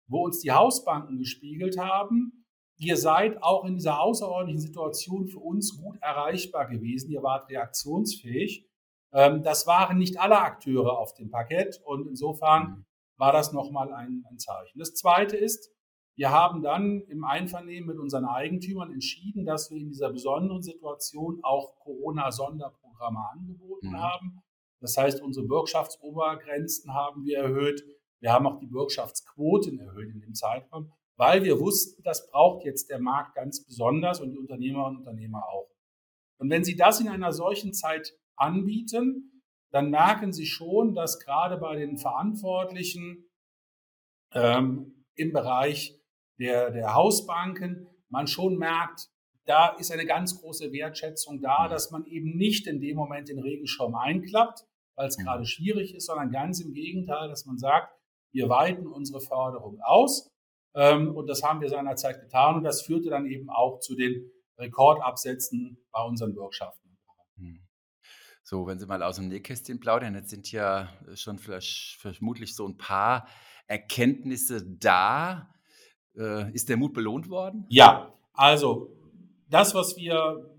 wo 0.07 0.25
uns 0.25 0.41
die 0.41 0.53
Hausbanken 0.53 1.19
gespiegelt 1.19 1.79
haben, 1.79 2.45
ihr 2.77 2.97
seid 2.97 3.43
auch 3.43 3.65
in 3.65 3.75
dieser 3.75 4.01
außerordentlichen 4.01 4.61
Situation 4.61 5.27
für 5.27 5.39
uns 5.39 5.77
gut 5.81 5.97
erreichbar 6.01 6.69
gewesen, 6.69 7.11
ihr 7.11 7.23
wart 7.23 7.49
reaktionsfähig. 7.51 8.69
Ähm, 9.13 9.43
das 9.43 9.67
waren 9.67 9.99
nicht 9.99 10.19
alle 10.19 10.41
Akteure 10.41 10.99
auf 10.99 11.15
dem 11.15 11.31
Parkett 11.31 11.81
und 11.85 12.07
insofern 12.07 12.85
war 13.17 13.33
das 13.33 13.53
nochmal 13.53 13.93
ein, 13.93 14.25
ein 14.31 14.39
Zeichen. 14.39 14.79
Das 14.79 14.95
Zweite 14.95 15.37
ist, 15.37 15.71
Wir 16.15 16.31
haben 16.31 16.63
dann 16.63 17.01
im 17.09 17.25
Einvernehmen 17.25 17.89
mit 17.89 17.99
unseren 17.99 18.27
Eigentümern 18.27 18.93
entschieden, 18.93 19.47
dass 19.47 19.71
wir 19.71 19.79
in 19.79 19.89
dieser 19.89 20.13
besonderen 20.13 20.63
Situation 20.63 21.41
auch 21.43 21.79
Corona-Sonderprogramme 21.81 23.21
angeboten 23.33 23.89
mhm. 23.89 23.97
haben. 23.97 24.43
Das 24.81 24.97
heißt, 24.97 25.23
unsere 25.23 25.47
Bürgschaftsobergrenzen 25.47 26.93
haben 26.93 27.25
wir 27.25 27.39
erhöht. 27.39 27.83
Wir 28.21 28.33
haben 28.33 28.47
auch 28.47 28.59
die 28.59 28.67
Bürgschaftsquoten 28.67 29.79
erhöht 29.79 30.11
in 30.13 30.21
dem 30.21 30.35
Zeitraum, 30.35 30.93
weil 31.17 31.45
wir 31.45 31.59
wussten, 31.59 32.03
das 32.03 32.31
braucht 32.31 32.65
jetzt 32.65 32.91
der 32.91 33.01
Markt 33.01 33.35
ganz 33.35 33.65
besonders 33.65 34.21
und 34.21 34.33
die 34.33 34.39
Unternehmerinnen 34.39 34.97
und 34.97 35.07
Unternehmer 35.07 35.45
auch. 35.49 35.71
Und 36.39 36.51
wenn 36.51 36.65
Sie 36.65 36.77
das 36.77 37.01
in 37.01 37.09
einer 37.09 37.33
solchen 37.33 37.73
Zeit 37.73 38.13
anbieten, 38.37 39.32
dann 39.73 39.91
merken 39.91 40.33
Sie 40.33 40.47
schon, 40.47 40.95
dass 40.95 41.19
gerade 41.19 41.57
bei 41.57 41.77
den 41.77 41.97
Verantwortlichen 41.97 43.25
ähm, 44.33 45.05
im 45.15 45.33
Bereich 45.33 45.99
der, 46.39 46.71
der 46.71 46.95
Hausbanken 46.95 47.89
man 48.09 48.27
schon 48.27 48.57
merkt, 48.57 49.09
da 49.45 49.69
ist 49.71 49.91
eine 49.91 50.07
ganz 50.07 50.41
große 50.41 50.73
Wertschätzung 50.73 51.41
da, 51.41 51.65
mhm. 51.65 51.71
dass 51.71 51.91
man 51.91 52.05
eben 52.07 52.37
nicht 52.37 52.67
in 52.67 52.81
dem 52.81 52.97
Moment 52.97 53.29
den 53.29 53.39
Regenschirm 53.39 53.95
einklappt, 53.95 54.65
weil 54.95 55.09
es 55.09 55.19
mhm. 55.19 55.25
gerade 55.25 55.47
schwierig 55.47 55.95
ist, 55.95 56.07
sondern 56.07 56.31
ganz 56.31 56.61
im 56.61 56.75
Gegenteil, 56.75 57.29
dass 57.29 57.47
man 57.47 57.59
sagt, 57.59 57.97
wir 58.33 58.49
weiten 58.49 58.87
unsere 58.87 59.21
Förderung 59.21 59.81
aus. 59.83 60.31
Ähm, 60.75 61.15
und 61.15 61.27
das 61.29 61.43
haben 61.43 61.61
wir 61.61 61.69
seinerzeit 61.69 62.21
getan. 62.21 62.57
Und 62.57 62.65
das 62.65 62.83
führte 62.83 63.11
dann 63.11 63.27
eben 63.27 63.51
auch 63.51 63.81
zu 63.81 63.95
den 63.95 64.31
Rekordabsätzen 64.59 65.79
bei 65.91 66.03
unseren 66.03 66.35
Bürgschaften. 66.35 66.99
Mhm. 67.37 67.67
So, 68.43 68.67
wenn 68.67 68.79
Sie 68.79 68.87
mal 68.87 69.03
aus 69.03 69.17
dem 69.17 69.29
Nähkästchen 69.29 69.81
plaudern, 69.81 70.15
jetzt 70.15 70.31
sind 70.31 70.51
ja 70.51 70.89
schon 71.15 71.39
vielleicht 71.39 72.01
vermutlich 72.01 72.55
so 72.55 72.67
ein 72.67 72.77
paar 72.77 73.29
Erkenntnisse 73.67 74.67
da. 74.79 75.49
Äh, 76.17 76.53
ist 76.53 76.69
der 76.69 76.77
Mut 76.77 76.93
belohnt 76.93 77.31
worden? 77.31 77.65
Ja, 77.69 78.13
also 78.35 78.95
das, 79.49 79.75
was 79.75 79.97
wir 79.97 80.51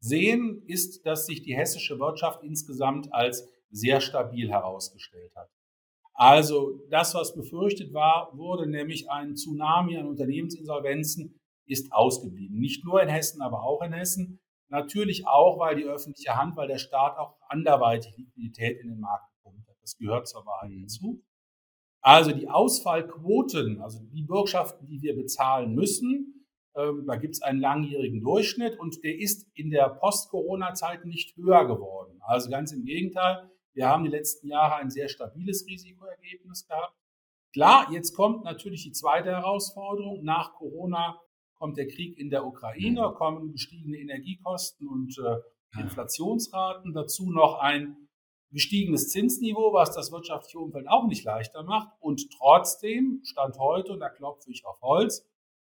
sehen, 0.00 0.62
ist, 0.66 1.04
dass 1.06 1.26
sich 1.26 1.42
die 1.42 1.56
hessische 1.56 1.98
Wirtschaft 1.98 2.42
insgesamt 2.42 3.12
als 3.12 3.48
sehr 3.70 4.00
stabil 4.00 4.50
herausgestellt 4.50 5.34
hat. 5.34 5.48
Also 6.14 6.80
das, 6.90 7.14
was 7.14 7.34
befürchtet 7.34 7.94
war, 7.94 8.30
wurde 8.36 8.68
nämlich 8.68 9.10
ein 9.10 9.34
Tsunami 9.34 9.96
an 9.96 10.06
Unternehmensinsolvenzen, 10.06 11.40
ist 11.66 11.92
ausgeblieben. 11.92 12.58
Nicht 12.58 12.84
nur 12.84 13.02
in 13.02 13.08
Hessen, 13.08 13.40
aber 13.40 13.62
auch 13.62 13.82
in 13.82 13.92
Hessen. 13.92 14.41
Natürlich 14.72 15.26
auch, 15.26 15.58
weil 15.58 15.76
die 15.76 15.84
öffentliche 15.84 16.34
Hand, 16.34 16.56
weil 16.56 16.66
der 16.66 16.78
Staat 16.78 17.18
auch 17.18 17.36
anderweitig 17.50 18.16
Liquidität 18.16 18.80
in 18.80 18.88
den 18.88 19.00
Markt 19.00 19.30
gepumpt 19.34 19.68
hat. 19.68 19.76
Das 19.82 19.98
gehört 19.98 20.26
zur 20.26 20.46
Wahrheit 20.46 20.70
mhm. 20.70 20.78
hinzu. 20.78 21.22
Also 22.00 22.32
die 22.32 22.48
Ausfallquoten, 22.48 23.82
also 23.82 24.00
die 24.02 24.22
Bürgschaften, 24.22 24.86
die 24.86 25.02
wir 25.02 25.14
bezahlen 25.14 25.74
müssen, 25.74 26.48
ähm, 26.74 27.04
da 27.06 27.16
gibt 27.16 27.34
es 27.34 27.42
einen 27.42 27.60
langjährigen 27.60 28.22
Durchschnitt 28.22 28.80
und 28.80 29.04
der 29.04 29.18
ist 29.18 29.46
in 29.52 29.68
der 29.68 29.90
Post-Corona-Zeit 29.90 31.04
nicht 31.04 31.36
höher 31.36 31.66
geworden. 31.66 32.18
Also 32.22 32.48
ganz 32.48 32.72
im 32.72 32.86
Gegenteil, 32.86 33.50
wir 33.74 33.90
haben 33.90 34.04
die 34.04 34.10
letzten 34.10 34.48
Jahre 34.48 34.76
ein 34.76 34.88
sehr 34.88 35.10
stabiles 35.10 35.66
Risikoergebnis 35.68 36.66
gehabt. 36.66 36.96
Klar, 37.52 37.92
jetzt 37.92 38.16
kommt 38.16 38.42
natürlich 38.44 38.84
die 38.84 38.92
zweite 38.92 39.32
Herausforderung. 39.32 40.24
Nach 40.24 40.54
Corona 40.54 41.20
kommt 41.62 41.76
der 41.76 41.86
Krieg 41.86 42.18
in 42.18 42.28
der 42.28 42.44
Ukraine, 42.44 43.08
mhm. 43.08 43.14
kommen 43.14 43.52
gestiegene 43.52 43.96
Energiekosten 43.98 44.88
und 44.88 45.16
äh, 45.16 45.80
Inflationsraten, 45.80 46.92
dazu 46.92 47.30
noch 47.30 47.60
ein 47.60 48.08
gestiegenes 48.50 49.10
Zinsniveau, 49.10 49.72
was 49.72 49.94
das 49.94 50.10
wirtschaftliche 50.10 50.58
Umfeld 50.58 50.88
auch 50.88 51.06
nicht 51.06 51.22
leichter 51.22 51.62
macht. 51.62 51.92
Und 52.00 52.28
trotzdem, 52.36 53.20
Stand 53.22 53.60
heute, 53.60 53.92
und 53.92 54.00
da 54.00 54.08
klopfe 54.08 54.50
ich 54.50 54.66
auf 54.66 54.80
Holz, 54.82 55.24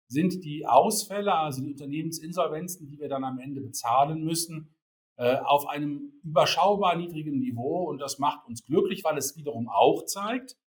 sind 0.08 0.44
die 0.44 0.66
Ausfälle, 0.66 1.36
also 1.36 1.62
die 1.62 1.70
Unternehmensinsolvenzen, 1.74 2.88
die 2.88 2.98
wir 2.98 3.08
dann 3.08 3.24
am 3.24 3.38
Ende 3.38 3.62
bezahlen 3.62 4.24
müssen, 4.24 4.76
äh, 5.18 5.38
auf 5.38 5.68
einem 5.68 6.14
überschaubar 6.24 6.96
niedrigen 6.96 7.38
Niveau. 7.38 7.88
Und 7.88 8.00
das 8.00 8.18
macht 8.18 8.48
uns 8.48 8.66
glücklich, 8.66 9.04
weil 9.04 9.20
es 9.20 9.38
wiederum 9.38 9.70
auch 9.70 10.04
zeigt, 10.06 10.58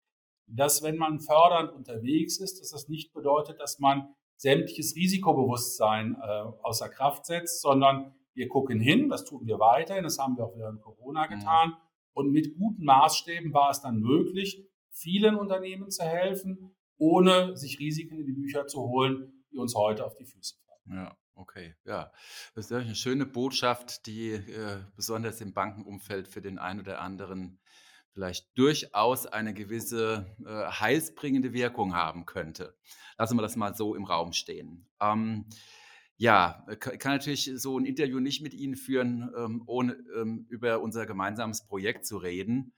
dass 0.47 0.85
wenn 0.85 0.97
man 0.97 1.19
fördernd 1.19 1.73
unterwegs 1.73 2.39
ist, 2.39 2.61
dass 2.61 2.71
das 2.71 2.89
nicht 2.89 3.13
bedeutet, 3.13 3.59
dass 3.59 3.81
man 3.81 4.15
sämtliches 4.39 4.95
Risikobewusstsein 4.97 6.17
äh, 6.23 6.27
außer 6.63 6.89
Kraft 6.89 7.27
setzt, 7.27 7.61
sondern 7.61 8.15
wir 8.35 8.49
gucken 8.49 8.81
hin, 8.81 9.09
das 9.09 9.25
tun 9.25 9.47
wir 9.47 9.59
weiterhin, 9.59 10.05
das 10.05 10.19
haben 10.19 10.37
wir 10.37 10.45
auch 10.45 10.57
während 10.57 10.81
Corona 10.81 11.27
mhm. 11.27 11.31
getan. 11.31 11.69
Mhm. 11.71 11.75
Und 12.15 12.33
mit 12.33 12.57
guten 12.57 12.85
Maßstäben 12.85 13.53
war 13.53 13.71
es 13.71 13.81
dann 13.81 13.99
möglich, 13.99 14.65
vielen 14.91 15.35
Unternehmen 15.35 15.91
zu 15.91 16.05
helfen, 16.05 16.75
ohne 16.97 17.57
sich 17.57 17.79
Risiken 17.79 18.19
in 18.19 18.27
die 18.27 18.33
Bücher 18.33 18.67
zu 18.67 18.81
holen, 18.81 19.45
die 19.53 19.59
uns 19.59 19.75
heute 19.75 20.05
auf 20.05 20.15
die 20.15 20.25
Füße 20.25 20.57
fallen. 20.65 21.05
Ja, 21.05 21.17
okay. 21.35 21.75
Ja, 21.85 22.13
das 22.55 22.67
ist 22.67 22.73
eine 22.73 22.95
schöne 22.95 23.27
Botschaft, 23.27 24.07
die 24.07 24.31
äh, 24.31 24.79
besonders 24.97 25.41
im 25.41 25.53
Bankenumfeld 25.53 26.29
für 26.29 26.43
den 26.43 26.59
einen 26.59 26.81
oder 26.81 27.01
anderen 27.01 27.61
vielleicht 28.19 28.49
durchaus 28.59 29.27
eine 29.27 29.55
gewisse 29.55 30.27
äh, 30.45 30.73
heilsbringende 30.73 31.53
Wirkung 31.53 31.95
haben 31.95 32.27
könnte. 32.27 32.75
Lassen 33.17 33.37
wir 33.37 33.43
das 33.43 33.55
mal 33.55 33.77
so 33.77 33.95
im 33.95 34.05
Raum 34.05 34.33
stehen. 34.33 34.89
Ähm, 35.01 35.45
ja, 36.17 36.67
kann 36.81 37.13
natürlich 37.13 37.49
so 37.55 37.79
ein 37.79 37.87
Interview 37.87 38.19
nicht 38.19 38.43
mit 38.43 38.55
Ihnen 38.55 38.75
führen, 38.75 39.31
ähm, 39.39 39.63
ohne 39.67 39.93
ähm, 40.17 40.47
über 40.49 40.81
unser 40.81 41.07
gemeinsames 41.07 41.65
Projekt 41.65 42.07
zu 42.07 42.17
reden. 42.17 42.73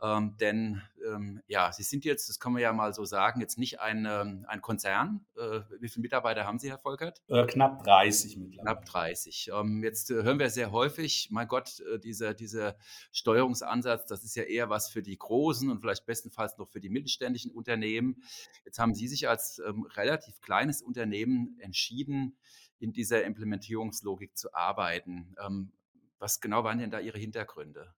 Ähm, 0.00 0.36
denn 0.38 0.82
ähm, 1.06 1.42
ja, 1.48 1.72
Sie 1.72 1.82
sind 1.82 2.04
jetzt, 2.04 2.28
das 2.28 2.38
kann 2.38 2.52
man 2.52 2.62
ja 2.62 2.72
mal 2.72 2.94
so 2.94 3.04
sagen, 3.04 3.40
jetzt 3.40 3.58
nicht 3.58 3.80
ein, 3.80 4.06
ähm, 4.08 4.44
ein 4.46 4.60
Konzern. 4.60 5.26
Äh, 5.36 5.60
wie 5.80 5.88
viele 5.88 6.02
Mitarbeiter 6.02 6.44
haben 6.44 6.58
Sie, 6.58 6.70
Herr 6.70 6.78
Volkert? 6.78 7.20
Äh, 7.28 7.46
knapp 7.46 7.82
30 7.82 8.36
mittlerweile. 8.36 8.62
Knapp 8.62 8.84
30. 8.84 9.50
Ähm, 9.52 9.82
jetzt 9.82 10.10
äh, 10.10 10.22
hören 10.22 10.38
wir 10.38 10.50
sehr 10.50 10.70
häufig, 10.70 11.28
mein 11.30 11.48
Gott, 11.48 11.80
äh, 11.80 11.98
dieser, 11.98 12.34
dieser 12.34 12.76
Steuerungsansatz, 13.10 14.06
das 14.06 14.22
ist 14.24 14.36
ja 14.36 14.44
eher 14.44 14.70
was 14.70 14.88
für 14.88 15.02
die 15.02 15.18
großen 15.18 15.68
und 15.68 15.80
vielleicht 15.80 16.06
bestenfalls 16.06 16.56
noch 16.58 16.68
für 16.68 16.80
die 16.80 16.90
mittelständischen 16.90 17.50
Unternehmen. 17.50 18.22
Jetzt 18.64 18.78
haben 18.78 18.94
Sie 18.94 19.08
sich 19.08 19.28
als 19.28 19.60
ähm, 19.66 19.84
relativ 19.96 20.40
kleines 20.40 20.80
Unternehmen 20.80 21.58
entschieden, 21.60 22.38
in 22.78 22.92
dieser 22.92 23.24
Implementierungslogik 23.24 24.36
zu 24.36 24.54
arbeiten. 24.54 25.34
Ähm, 25.44 25.72
was 26.20 26.40
genau 26.40 26.64
waren 26.64 26.78
denn 26.78 26.90
da 26.90 27.00
Ihre 27.00 27.18
Hintergründe? 27.18 27.94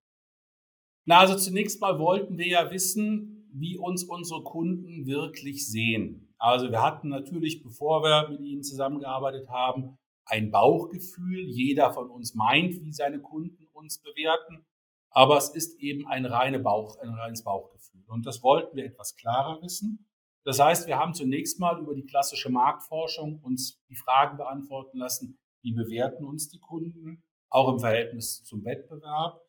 Na, 1.10 1.18
also 1.18 1.34
zunächst 1.34 1.80
mal 1.80 1.98
wollten 1.98 2.38
wir 2.38 2.46
ja 2.46 2.70
wissen, 2.70 3.48
wie 3.52 3.76
uns 3.76 4.04
unsere 4.04 4.44
Kunden 4.44 5.06
wirklich 5.06 5.66
sehen. 5.66 6.32
Also 6.38 6.70
wir 6.70 6.82
hatten 6.82 7.08
natürlich, 7.08 7.64
bevor 7.64 8.04
wir 8.04 8.28
mit 8.28 8.42
ihnen 8.42 8.62
zusammengearbeitet 8.62 9.48
haben, 9.48 9.98
ein 10.24 10.52
Bauchgefühl. 10.52 11.48
Jeder 11.48 11.92
von 11.92 12.10
uns 12.10 12.36
meint, 12.36 12.80
wie 12.84 12.92
seine 12.92 13.18
Kunden 13.18 13.66
uns 13.72 14.00
bewerten. 14.00 14.64
Aber 15.10 15.36
es 15.36 15.48
ist 15.48 15.80
eben 15.80 16.06
ein, 16.06 16.26
reine 16.26 16.60
Bauch, 16.60 16.96
ein 17.00 17.08
reines 17.08 17.42
Bauchgefühl. 17.42 18.04
Und 18.06 18.24
das 18.24 18.44
wollten 18.44 18.76
wir 18.76 18.84
etwas 18.84 19.16
klarer 19.16 19.60
wissen. 19.62 20.08
Das 20.44 20.60
heißt, 20.60 20.86
wir 20.86 20.96
haben 20.96 21.14
zunächst 21.14 21.58
mal 21.58 21.80
über 21.80 21.96
die 21.96 22.06
klassische 22.06 22.50
Marktforschung 22.50 23.40
uns 23.42 23.82
die 23.88 23.96
Fragen 23.96 24.36
beantworten 24.36 24.98
lassen, 24.98 25.40
wie 25.62 25.72
bewerten 25.72 26.24
uns 26.24 26.50
die 26.50 26.60
Kunden, 26.60 27.24
auch 27.48 27.68
im 27.68 27.80
Verhältnis 27.80 28.44
zum 28.44 28.64
Wettbewerb, 28.64 29.40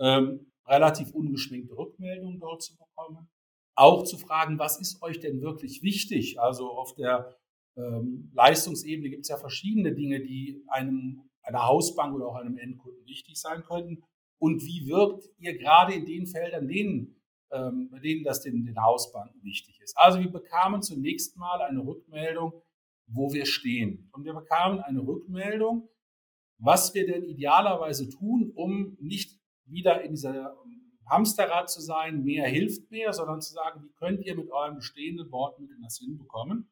ähm, 0.00 0.50
relativ 0.66 1.12
ungeschminkte 1.12 1.76
Rückmeldungen 1.76 2.40
dort 2.40 2.62
zu 2.62 2.76
bekommen, 2.76 3.28
auch 3.76 4.04
zu 4.04 4.18
fragen, 4.18 4.58
was 4.58 4.80
ist 4.80 5.02
euch 5.02 5.20
denn 5.20 5.42
wirklich 5.42 5.82
wichtig? 5.82 6.40
Also 6.40 6.70
auf 6.70 6.94
der 6.94 7.36
ähm, 7.76 8.30
Leistungsebene 8.34 9.10
gibt 9.10 9.22
es 9.22 9.28
ja 9.28 9.36
verschiedene 9.36 9.92
Dinge, 9.92 10.20
die 10.20 10.62
einem 10.68 11.22
einer 11.42 11.66
Hausbank 11.66 12.14
oder 12.14 12.28
auch 12.28 12.36
einem 12.36 12.56
Endkunden 12.56 13.04
wichtig 13.06 13.38
sein 13.38 13.64
könnten. 13.64 14.02
Und 14.38 14.62
wie 14.62 14.86
wirkt 14.86 15.28
ihr 15.38 15.58
gerade 15.58 15.94
in 15.94 16.06
den 16.06 16.26
Feldern, 16.26 16.68
denen 16.68 17.16
ähm, 17.54 17.88
bei 17.90 18.00
denen 18.00 18.24
das 18.24 18.42
den, 18.42 18.64
den 18.64 18.82
Hausbanken 18.82 19.42
wichtig 19.42 19.80
ist. 19.80 19.96
Also 19.96 20.18
wir 20.18 20.30
bekamen 20.30 20.82
zunächst 20.82 21.36
mal 21.36 21.62
eine 21.62 21.86
Rückmeldung, 21.86 22.52
wo 23.06 23.32
wir 23.32 23.46
stehen. 23.46 24.08
Und 24.12 24.24
wir 24.24 24.34
bekamen 24.34 24.80
eine 24.80 25.00
Rückmeldung, 25.00 25.88
was 26.58 26.94
wir 26.94 27.06
denn 27.06 27.24
idealerweise 27.24 28.08
tun, 28.08 28.50
um 28.54 28.96
nicht 29.00 29.38
wieder 29.66 30.02
in 30.02 30.12
dieser 30.12 30.56
Hamsterrad 31.06 31.70
zu 31.70 31.80
sein, 31.80 32.24
mehr 32.24 32.48
hilft 32.48 32.90
mehr, 32.90 33.12
sondern 33.12 33.40
zu 33.40 33.52
sagen, 33.52 33.82
wie 33.82 33.92
könnt 33.92 34.24
ihr 34.24 34.34
mit 34.34 34.50
eurem 34.50 34.76
bestehenden 34.76 35.30
Bordmitteln 35.30 35.82
das 35.82 35.98
hinbekommen? 35.98 36.70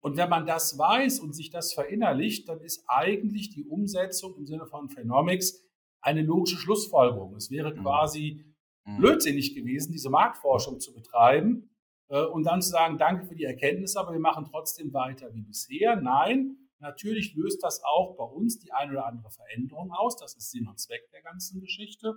Und 0.00 0.16
wenn 0.16 0.28
man 0.28 0.46
das 0.46 0.78
weiß 0.78 1.18
und 1.20 1.34
sich 1.34 1.50
das 1.50 1.72
verinnerlicht, 1.72 2.48
dann 2.48 2.60
ist 2.60 2.84
eigentlich 2.86 3.50
die 3.50 3.64
Umsetzung 3.64 4.36
im 4.36 4.46
Sinne 4.46 4.66
von 4.66 4.88
Phenomics 4.88 5.64
eine 6.00 6.22
logische 6.22 6.58
Schlussfolgerung. 6.58 7.34
Es 7.34 7.50
wäre 7.50 7.74
mhm. 7.74 7.82
quasi 7.82 8.44
mhm. 8.84 8.98
blödsinnig 8.98 9.54
gewesen, 9.54 9.92
diese 9.92 10.10
Marktforschung 10.10 10.78
zu 10.78 10.94
betreiben 10.94 11.70
äh, 12.08 12.24
und 12.24 12.44
dann 12.44 12.62
zu 12.62 12.70
sagen, 12.70 12.98
danke 12.98 13.26
für 13.26 13.34
die 13.34 13.44
Erkenntnis, 13.44 13.96
aber 13.96 14.12
wir 14.12 14.20
machen 14.20 14.46
trotzdem 14.48 14.92
weiter 14.92 15.34
wie 15.34 15.42
bisher. 15.42 15.96
Nein, 15.96 16.65
natürlich 16.80 17.34
löst 17.34 17.62
das 17.62 17.82
auch 17.84 18.16
bei 18.16 18.24
uns 18.24 18.58
die 18.58 18.72
eine 18.72 18.92
oder 18.92 19.06
andere 19.06 19.30
Veränderung 19.30 19.92
aus. 19.92 20.16
Das 20.16 20.36
ist 20.36 20.50
Sinn 20.50 20.68
und 20.68 20.78
Zweck 20.78 21.08
der 21.12 21.22
ganzen 21.22 21.60
Geschichte. 21.60 22.14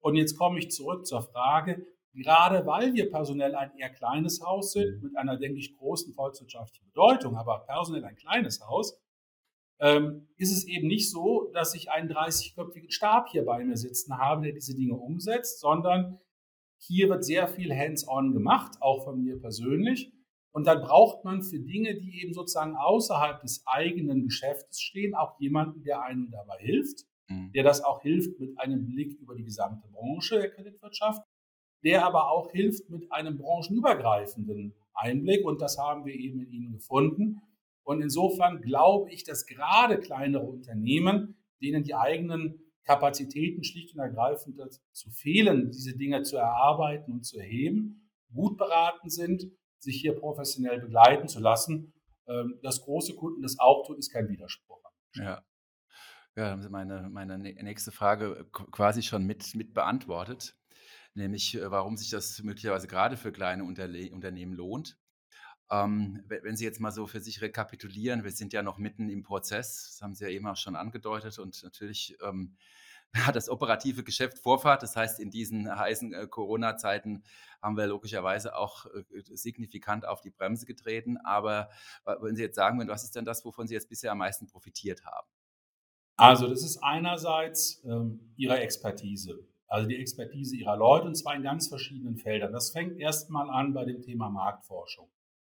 Und 0.00 0.14
jetzt 0.14 0.36
komme 0.36 0.58
ich 0.58 0.70
zurück 0.70 1.06
zur 1.06 1.22
Frage, 1.22 1.84
gerade 2.14 2.66
weil 2.66 2.94
wir 2.94 3.10
personell 3.10 3.54
ein 3.54 3.76
eher 3.76 3.90
kleines 3.90 4.40
Haus 4.40 4.72
sind, 4.72 5.02
mit 5.02 5.16
einer, 5.16 5.38
denke 5.38 5.58
ich, 5.58 5.76
großen 5.76 6.12
volkswirtschaftlichen 6.14 6.86
Bedeutung, 6.86 7.36
aber 7.36 7.64
personell 7.66 8.04
ein 8.04 8.16
kleines 8.16 8.60
Haus, 8.66 9.00
ähm, 9.80 10.28
ist 10.36 10.52
es 10.52 10.66
eben 10.66 10.88
nicht 10.88 11.10
so, 11.10 11.50
dass 11.52 11.74
ich 11.74 11.90
einen 11.90 12.10
30-köpfigen 12.10 12.90
Stab 12.90 13.28
hier 13.28 13.44
bei 13.44 13.64
mir 13.64 13.76
sitzen 13.76 14.18
habe, 14.18 14.42
der 14.42 14.52
diese 14.52 14.74
Dinge 14.74 14.94
umsetzt, 14.94 15.60
sondern 15.60 16.18
hier 16.80 17.08
wird 17.08 17.24
sehr 17.24 17.48
viel 17.48 17.74
hands-on 17.74 18.32
gemacht, 18.32 18.76
auch 18.80 19.04
von 19.04 19.20
mir 19.20 19.38
persönlich. 19.40 20.12
Und 20.58 20.66
dann 20.66 20.80
braucht 20.80 21.24
man 21.24 21.44
für 21.44 21.60
Dinge, 21.60 21.94
die 22.00 22.20
eben 22.20 22.32
sozusagen 22.32 22.74
außerhalb 22.74 23.40
des 23.42 23.62
eigenen 23.64 24.24
Geschäftes 24.24 24.80
stehen, 24.80 25.14
auch 25.14 25.38
jemanden, 25.38 25.84
der 25.84 26.02
einem 26.02 26.32
dabei 26.32 26.58
hilft, 26.58 27.04
mhm. 27.28 27.52
der 27.52 27.62
das 27.62 27.84
auch 27.84 28.02
hilft 28.02 28.40
mit 28.40 28.58
einem 28.58 28.84
Blick 28.84 29.16
über 29.20 29.36
die 29.36 29.44
gesamte 29.44 29.86
Branche 29.86 30.34
der 30.40 30.50
Kreditwirtschaft, 30.50 31.22
der 31.84 32.04
aber 32.04 32.32
auch 32.32 32.50
hilft 32.50 32.90
mit 32.90 33.12
einem 33.12 33.38
branchenübergreifenden 33.38 34.74
Einblick. 34.94 35.46
Und 35.46 35.62
das 35.62 35.78
haben 35.78 36.04
wir 36.04 36.14
eben 36.14 36.40
in 36.40 36.50
Ihnen 36.50 36.72
gefunden. 36.72 37.40
Und 37.84 38.02
insofern 38.02 38.60
glaube 38.60 39.12
ich, 39.12 39.22
dass 39.22 39.46
gerade 39.46 40.00
kleinere 40.00 40.42
Unternehmen, 40.44 41.36
denen 41.62 41.84
die 41.84 41.94
eigenen 41.94 42.58
Kapazitäten 42.82 43.62
schlicht 43.62 43.94
und 43.94 44.00
ergreifend 44.00 44.60
zu 44.90 45.10
fehlen, 45.12 45.70
diese 45.70 45.96
Dinge 45.96 46.22
zu 46.24 46.36
erarbeiten 46.36 47.12
und 47.12 47.24
zu 47.24 47.38
erheben, 47.38 48.10
gut 48.34 48.58
beraten 48.58 49.08
sind, 49.08 49.52
sich 49.78 50.00
hier 50.00 50.14
professionell 50.14 50.80
begleiten 50.80 51.28
zu 51.28 51.40
lassen. 51.40 51.92
Ähm, 52.28 52.58
dass 52.62 52.82
große 52.82 53.14
Kunden 53.14 53.40
das 53.42 53.58
auch 53.58 53.86
tun, 53.86 53.96
ist 53.96 54.12
kein 54.12 54.28
Widerspruch. 54.28 54.82
Ja. 55.14 55.42
Ja, 56.36 56.50
haben 56.50 56.62
Sie 56.62 56.68
meine, 56.68 57.08
meine 57.10 57.36
nächste 57.38 57.90
Frage 57.90 58.46
quasi 58.52 59.02
schon 59.02 59.24
mit, 59.24 59.56
mit 59.56 59.74
beantwortet, 59.74 60.56
nämlich 61.14 61.56
äh, 61.56 61.70
warum 61.70 61.96
sich 61.96 62.10
das 62.10 62.40
möglicherweise 62.42 62.86
gerade 62.86 63.16
für 63.16 63.32
kleine 63.32 63.64
Unterle 63.64 64.12
Unternehmen 64.12 64.52
lohnt. 64.52 64.98
Ähm, 65.70 66.22
wenn 66.28 66.56
Sie 66.56 66.64
jetzt 66.64 66.80
mal 66.80 66.92
so 66.92 67.06
für 67.06 67.20
sich 67.20 67.40
rekapitulieren, 67.40 68.24
wir 68.24 68.30
sind 68.30 68.52
ja 68.52 68.62
noch 68.62 68.78
mitten 68.78 69.08
im 69.08 69.22
Prozess, 69.22 69.88
das 69.90 70.02
haben 70.02 70.14
Sie 70.14 70.24
ja 70.24 70.30
eben 70.30 70.46
auch 70.46 70.56
schon 70.56 70.76
angedeutet 70.76 71.38
und 71.38 71.60
natürlich 71.62 72.16
ähm, 72.22 72.56
hat 73.26 73.36
das 73.36 73.48
operative 73.48 74.04
Geschäft 74.04 74.38
Vorfahrt. 74.38 74.82
Das 74.82 74.96
heißt, 74.96 75.20
in 75.20 75.30
diesen 75.30 75.74
heißen 75.74 76.12
äh, 76.12 76.26
Corona-Zeiten 76.26 77.24
haben 77.62 77.76
wir 77.76 77.86
logischerweise 77.86 78.56
auch 78.56 78.86
äh, 78.86 79.02
signifikant 79.34 80.06
auf 80.06 80.20
die 80.20 80.30
Bremse 80.30 80.66
getreten. 80.66 81.16
Aber 81.24 81.70
äh, 82.06 82.14
wenn 82.20 82.36
Sie 82.36 82.42
jetzt 82.42 82.56
sagen, 82.56 82.86
was 82.88 83.04
ist 83.04 83.16
denn 83.16 83.24
das, 83.24 83.44
wovon 83.44 83.66
Sie 83.66 83.74
jetzt 83.74 83.88
bisher 83.88 84.12
am 84.12 84.18
meisten 84.18 84.46
profitiert 84.46 85.04
haben? 85.04 85.28
Also 86.16 86.48
das 86.48 86.62
ist 86.62 86.78
einerseits 86.82 87.82
ähm, 87.84 88.32
Ihre 88.36 88.58
Expertise, 88.58 89.38
also 89.68 89.88
die 89.88 89.96
Expertise 89.96 90.56
Ihrer 90.56 90.76
Leute 90.76 91.06
und 91.06 91.14
zwar 91.14 91.36
in 91.36 91.44
ganz 91.44 91.68
verschiedenen 91.68 92.16
Feldern. 92.16 92.52
Das 92.52 92.72
fängt 92.72 92.98
erstmal 92.98 93.48
an 93.48 93.72
bei 93.72 93.84
dem 93.84 94.02
Thema 94.02 94.28
Marktforschung. 94.28 95.08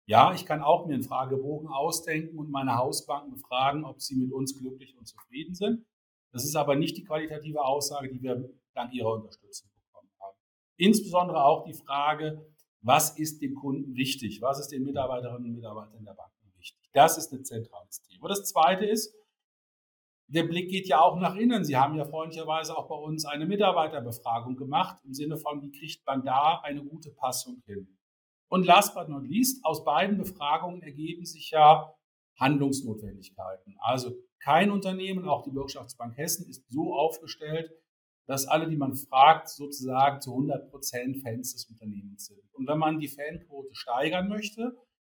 Ja, 0.06 0.32
ich 0.32 0.46
kann 0.46 0.62
auch 0.62 0.86
mir 0.86 0.94
einen 0.94 1.02
Fragebogen 1.04 1.68
ausdenken 1.68 2.38
und 2.38 2.50
meine 2.50 2.76
Hausbanken 2.76 3.30
befragen, 3.30 3.84
ob 3.84 4.00
sie 4.00 4.16
mit 4.16 4.32
uns 4.32 4.58
glücklich 4.58 4.96
und 4.96 5.06
zufrieden 5.06 5.54
sind. 5.54 5.84
Das 6.32 6.44
ist 6.44 6.56
aber 6.56 6.76
nicht 6.76 6.96
die 6.96 7.04
qualitative 7.04 7.62
Aussage, 7.64 8.08
die 8.12 8.22
wir 8.22 8.48
dank 8.74 8.92
Ihrer 8.92 9.12
Unterstützung 9.14 9.68
bekommen 9.74 10.10
haben. 10.20 10.36
Insbesondere 10.76 11.44
auch 11.44 11.64
die 11.64 11.74
Frage, 11.74 12.46
was 12.80 13.18
ist 13.18 13.42
dem 13.42 13.54
Kunden 13.54 13.94
wichtig? 13.94 14.40
Was 14.40 14.60
ist 14.60 14.68
den 14.68 14.84
Mitarbeiterinnen 14.84 15.46
und 15.46 15.56
Mitarbeitern 15.56 16.04
der 16.04 16.14
Banken 16.14 16.52
wichtig? 16.56 16.88
Das 16.92 17.18
ist 17.18 17.32
ein 17.32 17.44
zentrales 17.44 18.02
Thema. 18.02 18.28
Das 18.28 18.44
zweite 18.44 18.84
ist, 18.84 19.14
der 20.28 20.44
Blick 20.44 20.70
geht 20.70 20.86
ja 20.86 21.00
auch 21.00 21.18
nach 21.18 21.36
innen. 21.36 21.64
Sie 21.64 21.76
haben 21.76 21.96
ja 21.96 22.04
freundlicherweise 22.04 22.76
auch 22.76 22.86
bei 22.86 22.94
uns 22.94 23.24
eine 23.24 23.46
Mitarbeiterbefragung 23.46 24.56
gemacht 24.56 24.98
im 25.04 25.14
Sinne 25.14 25.38
von, 25.38 25.62
wie 25.62 25.72
kriegt 25.72 26.06
man 26.06 26.22
da 26.24 26.60
eine 26.62 26.84
gute 26.84 27.10
Passung 27.10 27.62
hin? 27.64 27.98
Und 28.48 28.66
last 28.66 28.94
but 28.94 29.08
not 29.08 29.24
least, 29.24 29.64
aus 29.64 29.84
beiden 29.84 30.18
Befragungen 30.18 30.82
ergeben 30.82 31.24
sich 31.24 31.50
ja 31.50 31.94
Handlungsnotwendigkeiten. 32.38 33.76
Also 33.80 34.14
kein 34.40 34.70
Unternehmen, 34.70 35.28
auch 35.28 35.42
die 35.42 35.50
Bürgschaftsbank 35.50 36.16
Hessen, 36.16 36.48
ist 36.48 36.64
so 36.70 36.94
aufgestellt, 36.94 37.70
dass 38.26 38.46
alle, 38.46 38.68
die 38.68 38.76
man 38.76 38.94
fragt, 38.94 39.48
sozusagen 39.48 40.20
zu 40.20 40.32
100 40.32 40.70
Prozent 40.70 41.22
Fans 41.22 41.54
des 41.54 41.64
Unternehmens 41.64 42.26
sind. 42.26 42.42
Und 42.52 42.68
wenn 42.68 42.78
man 42.78 42.98
die 42.98 43.08
Fanquote 43.08 43.74
steigern 43.74 44.28
möchte, 44.28 44.76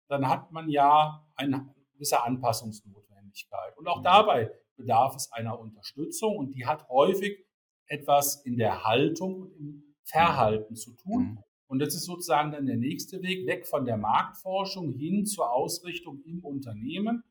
dann 0.07 0.27
hat 0.29 0.51
man 0.51 0.69
ja 0.69 1.27
eine 1.35 1.73
gewisse 1.93 2.23
Anpassungsnotwendigkeit. 2.23 3.77
Und 3.77 3.87
auch 3.87 3.99
mhm. 3.99 4.03
dabei 4.03 4.51
bedarf 4.75 5.15
es 5.15 5.31
einer 5.31 5.59
Unterstützung 5.59 6.37
und 6.37 6.53
die 6.53 6.65
hat 6.65 6.87
häufig 6.87 7.45
etwas 7.87 8.45
in 8.45 8.57
der 8.57 8.83
Haltung 8.83 9.41
und 9.41 9.55
im 9.55 9.95
Verhalten 10.03 10.75
zu 10.75 10.95
tun. 10.95 11.23
Mhm. 11.23 11.43
Und 11.67 11.79
das 11.79 11.93
ist 11.93 12.05
sozusagen 12.05 12.51
dann 12.51 12.65
der 12.65 12.77
nächste 12.77 13.21
Weg, 13.21 13.45
weg 13.45 13.67
von 13.67 13.85
der 13.85 13.97
Marktforschung 13.97 14.93
hin 14.93 15.25
zur 15.25 15.51
Ausrichtung 15.51 16.21
im 16.25 16.43
Unternehmen. 16.43 17.23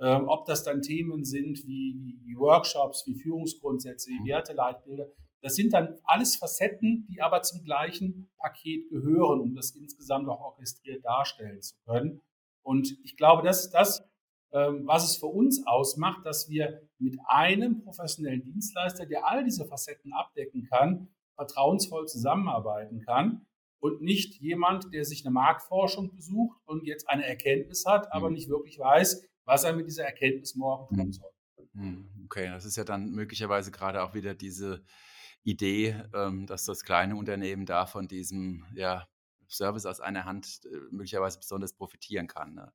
Ähm, 0.00 0.28
ob 0.28 0.46
das 0.46 0.62
dann 0.62 0.82
Themen 0.82 1.24
sind 1.24 1.66
wie, 1.66 2.20
wie, 2.24 2.36
Workshops, 2.36 3.04
wie 3.06 3.16
Führungsgrundsätze, 3.16 4.10
wie 4.10 4.28
Werteleitbilder. 4.28 5.08
Das 5.42 5.54
sind 5.54 5.72
dann 5.72 5.98
alles 6.04 6.36
Facetten, 6.36 7.06
die 7.10 7.20
aber 7.20 7.42
zum 7.42 7.64
gleichen 7.64 8.30
Paket 8.38 8.88
gehören, 8.90 9.40
um 9.40 9.54
das 9.54 9.70
insgesamt 9.72 10.28
auch 10.28 10.40
orchestriert 10.40 11.04
darstellen 11.04 11.60
zu 11.62 11.74
können. 11.84 12.20
Und 12.62 12.96
ich 13.02 13.16
glaube, 13.16 13.42
das 13.42 13.64
ist 13.64 13.70
das, 13.70 14.08
ähm, 14.52 14.86
was 14.86 15.04
es 15.04 15.16
für 15.16 15.26
uns 15.26 15.66
ausmacht, 15.66 16.24
dass 16.24 16.48
wir 16.48 16.80
mit 16.98 17.18
einem 17.26 17.82
professionellen 17.82 18.42
Dienstleister, 18.42 19.06
der 19.06 19.28
all 19.28 19.44
diese 19.44 19.66
Facetten 19.66 20.12
abdecken 20.12 20.64
kann, 20.64 21.08
vertrauensvoll 21.34 22.06
zusammenarbeiten 22.06 23.00
kann 23.00 23.46
und 23.80 24.02
nicht 24.02 24.40
jemand, 24.40 24.92
der 24.92 25.04
sich 25.04 25.24
eine 25.24 25.32
Marktforschung 25.32 26.14
besucht 26.14 26.58
und 26.66 26.84
jetzt 26.84 27.08
eine 27.08 27.26
Erkenntnis 27.26 27.84
hat, 27.86 28.12
aber 28.12 28.28
mhm. 28.28 28.34
nicht 28.34 28.48
wirklich 28.48 28.78
weiß, 28.78 29.27
was 29.48 29.64
er 29.64 29.72
mit 29.72 29.86
dieser 29.86 30.04
Erkenntnis 30.04 30.54
morgen 30.54 30.94
tun 30.94 31.06
mhm. 31.06 31.12
soll. 31.12 31.30
Mhm. 31.72 32.08
Okay, 32.26 32.48
das 32.48 32.64
ist 32.64 32.76
ja 32.76 32.84
dann 32.84 33.10
möglicherweise 33.10 33.70
gerade 33.70 34.02
auch 34.02 34.14
wieder 34.14 34.34
diese 34.34 34.84
Idee, 35.42 36.02
ähm, 36.14 36.46
dass 36.46 36.64
das 36.64 36.84
kleine 36.84 37.16
Unternehmen 37.16 37.64
da 37.64 37.86
von 37.86 38.06
diesem 38.06 38.66
ja, 38.74 39.08
Service 39.48 39.86
aus 39.86 40.00
einer 40.00 40.24
Hand 40.24 40.60
äh, 40.66 40.76
möglicherweise 40.90 41.38
besonders 41.38 41.72
profitieren 41.72 42.26
kann. 42.26 42.54
Ne? 42.54 42.72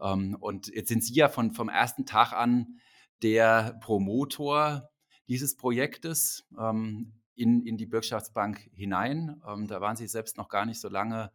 Ähm, 0.00 0.36
und 0.40 0.66
jetzt 0.68 0.88
sind 0.88 1.04
Sie 1.04 1.14
ja 1.14 1.28
von, 1.28 1.52
vom 1.52 1.68
ersten 1.68 2.04
Tag 2.04 2.32
an 2.32 2.80
der 3.22 3.78
Promotor 3.80 4.90
dieses 5.28 5.56
Projektes. 5.56 6.44
Ähm, 6.58 7.12
in, 7.34 7.64
in 7.64 7.78
die 7.78 7.86
Bürgschaftsbank 7.86 8.70
hinein. 8.74 9.40
Da 9.66 9.80
waren 9.80 9.96
Sie 9.96 10.06
selbst 10.06 10.36
noch 10.36 10.50
gar 10.50 10.66
nicht 10.66 10.78
so 10.78 10.90
lange 10.90 11.32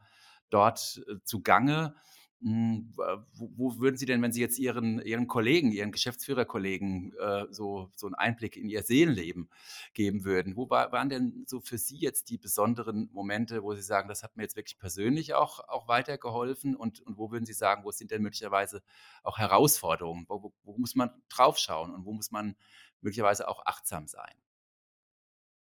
dort 0.51 1.03
äh, 1.07 1.15
zugange. 1.23 1.95
Hm, 2.41 2.93
wo, 3.33 3.79
würden 3.79 3.97
Sie 3.97 4.05
denn, 4.05 4.21
wenn 4.21 4.31
Sie 4.31 4.41
jetzt 4.41 4.59
Ihren, 4.59 4.99
Ihren 5.01 5.25
Kollegen, 5.27 5.71
Ihren 5.71 5.91
Geschäftsführerkollegen 5.91 7.13
äh, 7.17 7.45
so, 7.49 7.91
so 7.95 8.05
einen 8.05 8.13
Einblick 8.13 8.57
in 8.57 8.69
Ihr 8.69 8.83
Seelenleben 8.83 9.49
geben 9.95 10.23
würden, 10.23 10.55
wo 10.55 10.69
war, 10.69 10.91
waren 10.91 11.09
denn 11.09 11.45
so 11.47 11.61
für 11.61 11.79
Sie 11.79 11.97
jetzt 11.97 12.29
die 12.29 12.37
besonderen 12.37 13.09
Momente, 13.11 13.63
wo 13.63 13.73
Sie 13.73 13.81
sagen, 13.81 14.07
das 14.07 14.21
hat 14.21 14.37
mir 14.37 14.43
jetzt 14.43 14.55
wirklich 14.55 14.77
persönlich 14.77 15.33
auch, 15.33 15.67
auch 15.67 15.87
weitergeholfen? 15.87 16.75
Und, 16.75 16.99
und 16.99 17.17
wo 17.17 17.31
würden 17.31 17.45
Sie 17.47 17.53
sagen, 17.53 17.83
wo 17.83 17.91
sind 17.91 18.11
denn 18.11 18.21
möglicherweise 18.21 18.83
auch 19.23 19.39
Herausforderungen, 19.39 20.25
wo, 20.29 20.43
wo, 20.43 20.53
wo 20.63 20.77
muss 20.77 20.93
man 20.93 21.09
draufschauen 21.29 21.91
und 21.91 22.05
wo 22.05 22.13
muss 22.13 22.29
man 22.29 22.55
möglicherweise 23.01 23.47
auch 23.47 23.65
achtsam 23.65 24.05
sein? 24.07 24.35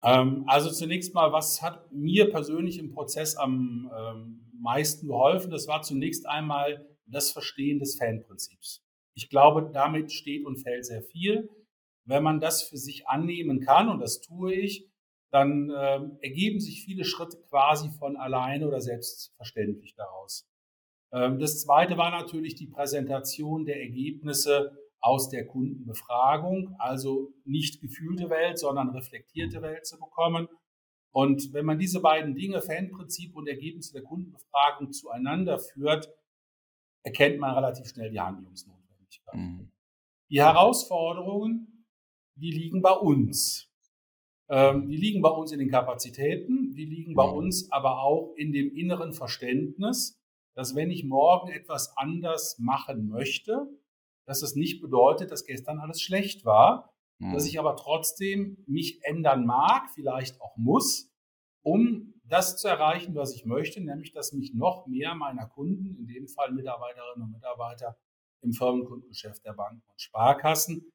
Ähm, 0.02 0.44
also 0.46 0.70
zunächst 0.70 1.14
mal, 1.14 1.32
was 1.32 1.62
hat 1.62 1.92
mir 1.92 2.30
persönlich 2.30 2.78
im 2.78 2.90
Prozess 2.90 3.36
am 3.36 3.90
ähm, 3.96 4.50
meisten 4.60 5.06
geholfen? 5.06 5.50
Das 5.50 5.68
war 5.68 5.82
zunächst 5.82 6.26
einmal 6.26 6.86
das 7.06 7.30
Verstehen 7.30 7.78
des 7.78 7.96
Fanprinzips. 7.96 8.84
Ich 9.14 9.28
glaube, 9.28 9.70
damit 9.72 10.12
steht 10.12 10.44
und 10.44 10.56
fällt 10.56 10.86
sehr 10.86 11.02
viel. 11.02 11.50
Wenn 12.04 12.22
man 12.22 12.40
das 12.40 12.62
für 12.62 12.76
sich 12.76 13.06
annehmen 13.06 13.60
kann, 13.60 13.88
und 13.88 14.00
das 14.00 14.20
tue 14.20 14.54
ich, 14.54 14.88
dann 15.30 15.70
äh, 15.70 16.00
ergeben 16.20 16.60
sich 16.60 16.84
viele 16.84 17.04
Schritte 17.04 17.38
quasi 17.48 17.90
von 17.90 18.16
alleine 18.16 18.66
oder 18.68 18.80
selbstverständlich 18.80 19.94
daraus. 19.94 20.48
Ähm, 21.12 21.38
das 21.38 21.62
zweite 21.62 21.96
war 21.96 22.10
natürlich 22.10 22.54
die 22.54 22.66
Präsentation 22.66 23.64
der 23.64 23.80
Ergebnisse 23.80 24.76
aus 25.02 25.28
der 25.28 25.46
Kundenbefragung, 25.46 26.76
also 26.78 27.32
nicht 27.44 27.80
gefühlte 27.80 28.30
Welt, 28.30 28.58
sondern 28.58 28.90
reflektierte 28.90 29.60
Welt 29.60 29.84
zu 29.84 29.98
bekommen. 29.98 30.48
Und 31.10 31.52
wenn 31.52 31.66
man 31.66 31.78
diese 31.78 32.00
beiden 32.00 32.34
Dinge, 32.34 32.62
Fanprinzip 32.62 33.36
und 33.36 33.48
Ergebnisse 33.48 33.92
der 33.92 34.02
Kundenbefragung 34.02 34.92
zueinander 34.92 35.58
führt, 35.58 36.08
erkennt 37.02 37.38
man 37.38 37.54
relativ 37.54 37.88
schnell 37.88 38.10
die 38.10 38.20
Handlungsnotwendigkeit. 38.20 39.34
Mhm. 39.34 39.72
Die 40.30 40.40
Herausforderungen, 40.40 41.84
die 42.36 42.52
liegen 42.52 42.80
bei 42.80 42.92
uns. 42.92 43.68
Ähm, 44.48 44.88
die 44.88 44.96
liegen 44.96 45.20
bei 45.20 45.30
uns 45.30 45.50
in 45.52 45.58
den 45.58 45.70
Kapazitäten, 45.70 46.74
die 46.74 46.84
liegen 46.84 47.14
bei 47.14 47.26
mhm. 47.26 47.34
uns 47.34 47.70
aber 47.72 48.00
auch 48.02 48.34
in 48.36 48.52
dem 48.52 48.74
inneren 48.74 49.12
Verständnis, 49.12 50.22
dass 50.54 50.74
wenn 50.74 50.90
ich 50.90 51.04
morgen 51.04 51.50
etwas 51.50 51.96
anders 51.96 52.58
machen 52.58 53.08
möchte, 53.08 53.68
dass 54.24 54.42
es 54.42 54.54
nicht 54.54 54.80
bedeutet, 54.80 55.30
dass 55.30 55.44
gestern 55.44 55.78
alles 55.78 56.00
schlecht 56.00 56.44
war, 56.44 56.92
mhm. 57.18 57.32
dass 57.32 57.46
ich 57.46 57.58
aber 57.58 57.76
trotzdem 57.76 58.62
mich 58.66 59.04
ändern 59.04 59.46
mag, 59.46 59.90
vielleicht 59.94 60.40
auch 60.40 60.56
muss, 60.56 61.10
um 61.62 62.14
das 62.24 62.56
zu 62.56 62.68
erreichen, 62.68 63.14
was 63.14 63.34
ich 63.34 63.44
möchte, 63.44 63.80
nämlich 63.80 64.12
dass 64.12 64.32
mich 64.32 64.54
noch 64.54 64.86
mehr 64.86 65.14
meiner 65.14 65.46
Kunden, 65.46 65.96
in 65.96 66.06
dem 66.06 66.28
Fall 66.28 66.52
Mitarbeiterinnen 66.52 67.24
und 67.26 67.32
Mitarbeiter 67.32 67.96
im 68.42 68.52
Firmenkundengeschäft 68.52 69.44
der 69.44 69.52
Banken 69.52 69.82
und 69.88 70.00
Sparkassen, 70.00 70.92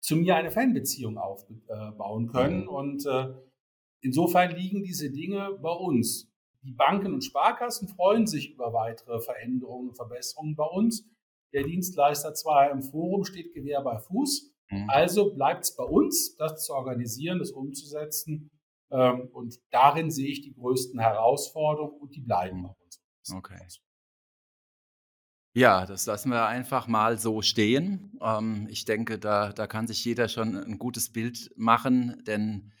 zu 0.00 0.16
mir 0.16 0.36
eine 0.36 0.50
Fanbeziehung 0.50 1.16
aufbauen 1.16 2.28
können. 2.28 2.62
Mhm. 2.62 2.68
Und 2.68 3.06
äh, 3.06 3.34
insofern 4.00 4.54
liegen 4.54 4.82
diese 4.82 5.10
Dinge 5.10 5.58
bei 5.62 5.70
uns. 5.70 6.30
Die 6.62 6.72
Banken 6.72 7.14
und 7.14 7.24
Sparkassen 7.24 7.88
freuen 7.88 8.26
sich 8.26 8.52
über 8.52 8.72
weitere 8.72 9.20
Veränderungen 9.20 9.90
und 9.90 9.96
Verbesserungen 9.96 10.56
bei 10.56 10.64
uns. 10.64 11.08
Der 11.54 11.64
Dienstleister 11.64 12.34
zwar 12.34 12.70
im 12.70 12.82
Forum 12.82 13.24
steht 13.24 13.54
Gewehr 13.54 13.80
bei 13.80 13.98
Fuß, 13.98 14.52
mhm. 14.70 14.90
also 14.90 15.32
bleibt 15.32 15.64
es 15.64 15.74
bei 15.74 15.84
uns, 15.84 16.36
das 16.36 16.64
zu 16.64 16.74
organisieren, 16.74 17.38
das 17.38 17.52
umzusetzen 17.52 18.50
ähm, 18.90 19.28
und 19.32 19.58
darin 19.70 20.10
sehe 20.10 20.28
ich 20.28 20.42
die 20.42 20.52
größten 20.52 21.00
Herausforderungen 21.00 22.00
und 22.00 22.14
die 22.14 22.20
bleiben 22.20 22.62
bei 22.62 22.74
uns. 22.84 23.00
Okay. 23.32 23.58
Ja, 25.56 25.86
das 25.86 26.06
lassen 26.06 26.30
wir 26.30 26.46
einfach 26.46 26.88
mal 26.88 27.18
so 27.18 27.40
stehen. 27.40 28.18
Ähm, 28.20 28.66
ich 28.68 28.84
denke, 28.84 29.18
da, 29.18 29.52
da 29.52 29.66
kann 29.66 29.86
sich 29.86 30.04
jeder 30.04 30.28
schon 30.28 30.56
ein 30.56 30.78
gutes 30.78 31.12
Bild 31.12 31.52
machen, 31.56 32.22
denn 32.26 32.72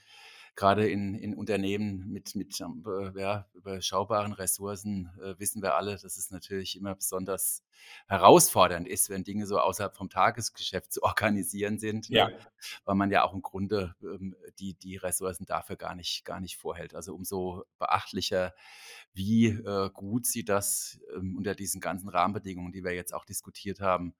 gerade 0.56 0.88
in, 0.88 1.14
in 1.14 1.34
Unternehmen 1.34 2.08
mit, 2.12 2.36
mit 2.36 2.60
ähm, 2.60 2.84
ja, 3.16 3.48
überschaubaren 3.54 4.32
Ressourcen 4.32 5.10
äh, 5.20 5.38
wissen 5.38 5.62
wir 5.62 5.74
alle, 5.74 5.92
dass 5.92 6.16
es 6.16 6.30
natürlich 6.30 6.76
immer 6.76 6.94
besonders 6.94 7.64
herausfordernd 8.06 8.86
ist, 8.86 9.10
wenn 9.10 9.24
Dinge 9.24 9.46
so 9.46 9.58
außerhalb 9.58 9.96
vom 9.96 10.10
Tagesgeschäft 10.10 10.92
zu 10.92 11.02
organisieren 11.02 11.78
sind, 11.78 12.08
ne? 12.10 12.16
ja. 12.16 12.28
ne? 12.28 12.38
weil 12.84 12.94
man 12.94 13.10
ja 13.10 13.24
auch 13.24 13.34
im 13.34 13.42
Grunde 13.42 13.96
ähm, 14.02 14.36
die, 14.58 14.74
die 14.74 14.96
Ressourcen 14.96 15.44
dafür 15.44 15.76
gar 15.76 15.94
nicht, 15.94 16.24
gar 16.24 16.40
nicht 16.40 16.56
vorhält. 16.56 16.94
Also 16.94 17.14
umso 17.14 17.64
beachtlicher, 17.78 18.54
wie 19.12 19.46
äh, 19.46 19.90
gut 19.92 20.26
sie 20.26 20.44
das 20.44 21.00
ähm, 21.16 21.36
unter 21.36 21.54
diesen 21.54 21.80
ganzen 21.80 22.08
Rahmenbedingungen, 22.08 22.72
die 22.72 22.84
wir 22.84 22.92
jetzt 22.92 23.12
auch 23.12 23.24
diskutiert 23.24 23.80
haben, 23.80 24.14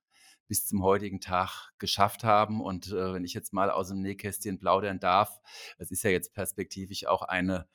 bis 0.47 0.67
zum 0.67 0.83
heutigen 0.83 1.21
Tag 1.21 1.73
geschafft 1.79 2.25
haben. 2.25 2.61
Und 2.61 2.89
äh, 2.89 3.15
wenn 3.15 3.25
ich 3.25 3.35
jetzt 3.35 3.53
mal 3.53 3.71
aus 3.71 3.89
dem 3.89 4.01
Nähkästchen 4.01 4.59
plaudern 4.59 5.01
darf, 5.01 5.41
es 5.79 5.91
ist 5.91 6.05
ja 6.05 6.11
jetzt 6.11 6.35
perspektivisch 6.35 7.07
auch 7.07 7.23
eine 7.23 7.67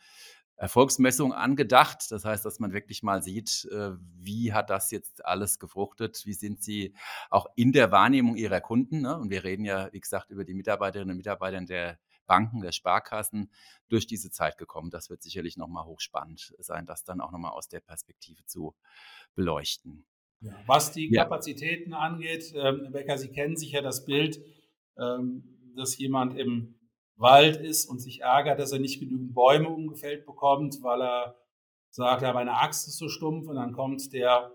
Erfolgsmessung 0.60 1.34
angedacht. 1.34 2.12
Das 2.12 2.26
heißt, 2.26 2.44
dass 2.44 2.60
man 2.60 2.74
wirklich 2.74 3.02
mal 3.02 3.24
sieht, 3.24 3.66
äh, 3.72 3.92
wie 4.18 4.54
hat 4.54 4.70
das 4.70 4.92
jetzt 4.92 5.26
alles 5.26 5.58
gefruchtet, 5.58 6.22
wie 6.26 6.34
sind 6.34 6.62
sie 6.62 6.94
auch 7.30 7.48
in 7.56 7.72
der 7.72 7.92
Wahrnehmung 7.92 8.36
ihrer 8.36 8.60
Kunden. 8.60 9.02
Ne? 9.02 9.18
Und 9.18 9.30
wir 9.30 9.44
reden 9.46 9.64
ja, 9.64 9.92
wie 9.94 10.02
gesagt, 10.02 10.30
über 10.30 10.44
die 10.44 10.54
Mitarbeiterinnen 10.54 11.12
und 11.12 11.18
Mitarbeiter 11.18 11.62
der 11.62 11.98
Banken, 12.28 12.62
der 12.62 12.74
Sparkassen 12.74 13.52
durch 13.88 14.06
diese 14.06 14.30
Zeit 14.32 14.58
gekommen. 14.58 14.92
Das 14.92 15.10
wird 15.10 15.24
sicherlich 15.24 15.58
nochmal 15.58 15.86
hochspannend 15.86 16.54
sein, 16.60 16.86
das 16.86 17.04
dann 17.04 17.22
auch 17.22 17.32
nochmal 17.32 17.52
aus 17.52 17.70
der 17.70 17.80
Perspektive 17.80 18.46
zu 18.46 18.76
beleuchten. 19.36 20.06
Ja, 20.42 20.54
was 20.68 20.92
die 20.92 21.12
ja. 21.12 21.24
Kapazitäten 21.24 21.94
angeht, 21.94 22.54
ähm, 22.56 22.92
Becker, 22.92 23.18
Sie 23.18 23.30
kennen 23.30 23.58
sicher 23.58 23.82
das 23.82 24.06
Bild, 24.06 24.40
ähm, 24.98 25.74
dass 25.76 25.98
jemand 25.98 26.38
im 26.38 26.80
Wald 27.18 27.58
ist 27.58 27.86
und 27.90 28.00
sich 28.00 28.22
ärgert, 28.22 28.60
dass 28.60 28.72
er 28.72 28.80
nicht 28.80 29.00
genügend 29.00 29.34
Bäume 29.34 29.68
umgefällt 29.70 30.26
bekommt, 30.26 30.82
weil 30.82 31.02
er 31.02 31.36
sagt, 31.90 32.22
ja, 32.22 32.32
meine 32.34 32.54
Axt 32.54 32.88
ist 32.88 32.98
so 32.98 33.10
stumpf 33.10 33.48
und 33.48 33.56
dann 33.56 33.74
kommt 33.74 34.14
der 34.14 34.52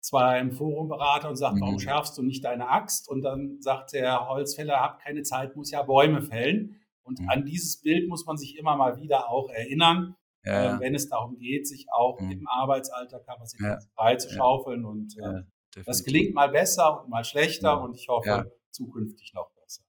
zwar 0.00 0.38
im 0.38 0.52
Forumberater 0.52 1.30
und 1.30 1.36
sagt, 1.36 1.56
mhm. 1.56 1.60
warum 1.62 1.78
schärfst 1.78 2.16
du 2.18 2.22
nicht 2.22 2.44
deine 2.44 2.68
Axt? 2.68 3.08
Und 3.08 3.22
dann 3.22 3.60
sagt 3.60 3.94
der 3.94 4.28
Holzfäller, 4.28 4.80
hab 4.80 5.00
keine 5.00 5.22
Zeit, 5.22 5.56
muss 5.56 5.70
ja 5.70 5.82
Bäume 5.82 6.22
fällen. 6.22 6.80
Und 7.02 7.20
mhm. 7.20 7.28
an 7.30 7.44
dieses 7.44 7.80
Bild 7.80 8.08
muss 8.08 8.26
man 8.26 8.36
sich 8.36 8.56
immer 8.58 8.76
mal 8.76 9.00
wieder 9.00 9.30
auch 9.30 9.48
erinnern 9.48 10.14
ja. 10.44 10.76
äh, 10.76 10.80
wenn 10.80 10.94
es 10.94 11.08
darum 11.08 11.36
geht, 11.38 11.66
sich 11.66 11.86
auch 11.92 12.20
mhm. 12.20 12.30
im 12.30 12.48
Arbeitsalltag 12.48 13.24
Kapazität 13.26 13.66
ja. 13.66 13.78
frei 13.94 14.16
zu 14.16 14.30
schaufeln. 14.30 14.84
Und 14.84 15.16
äh, 15.18 15.82
das 15.84 16.04
gelingt 16.04 16.34
mal 16.34 16.48
besser 16.48 17.02
und 17.02 17.10
mal 17.10 17.24
schlechter 17.24 17.82
und 17.82 17.96
ich 17.96 18.08
hoffe 18.08 18.52
zukünftig 18.70 19.32
noch 19.34 19.50
besser. 19.50 19.82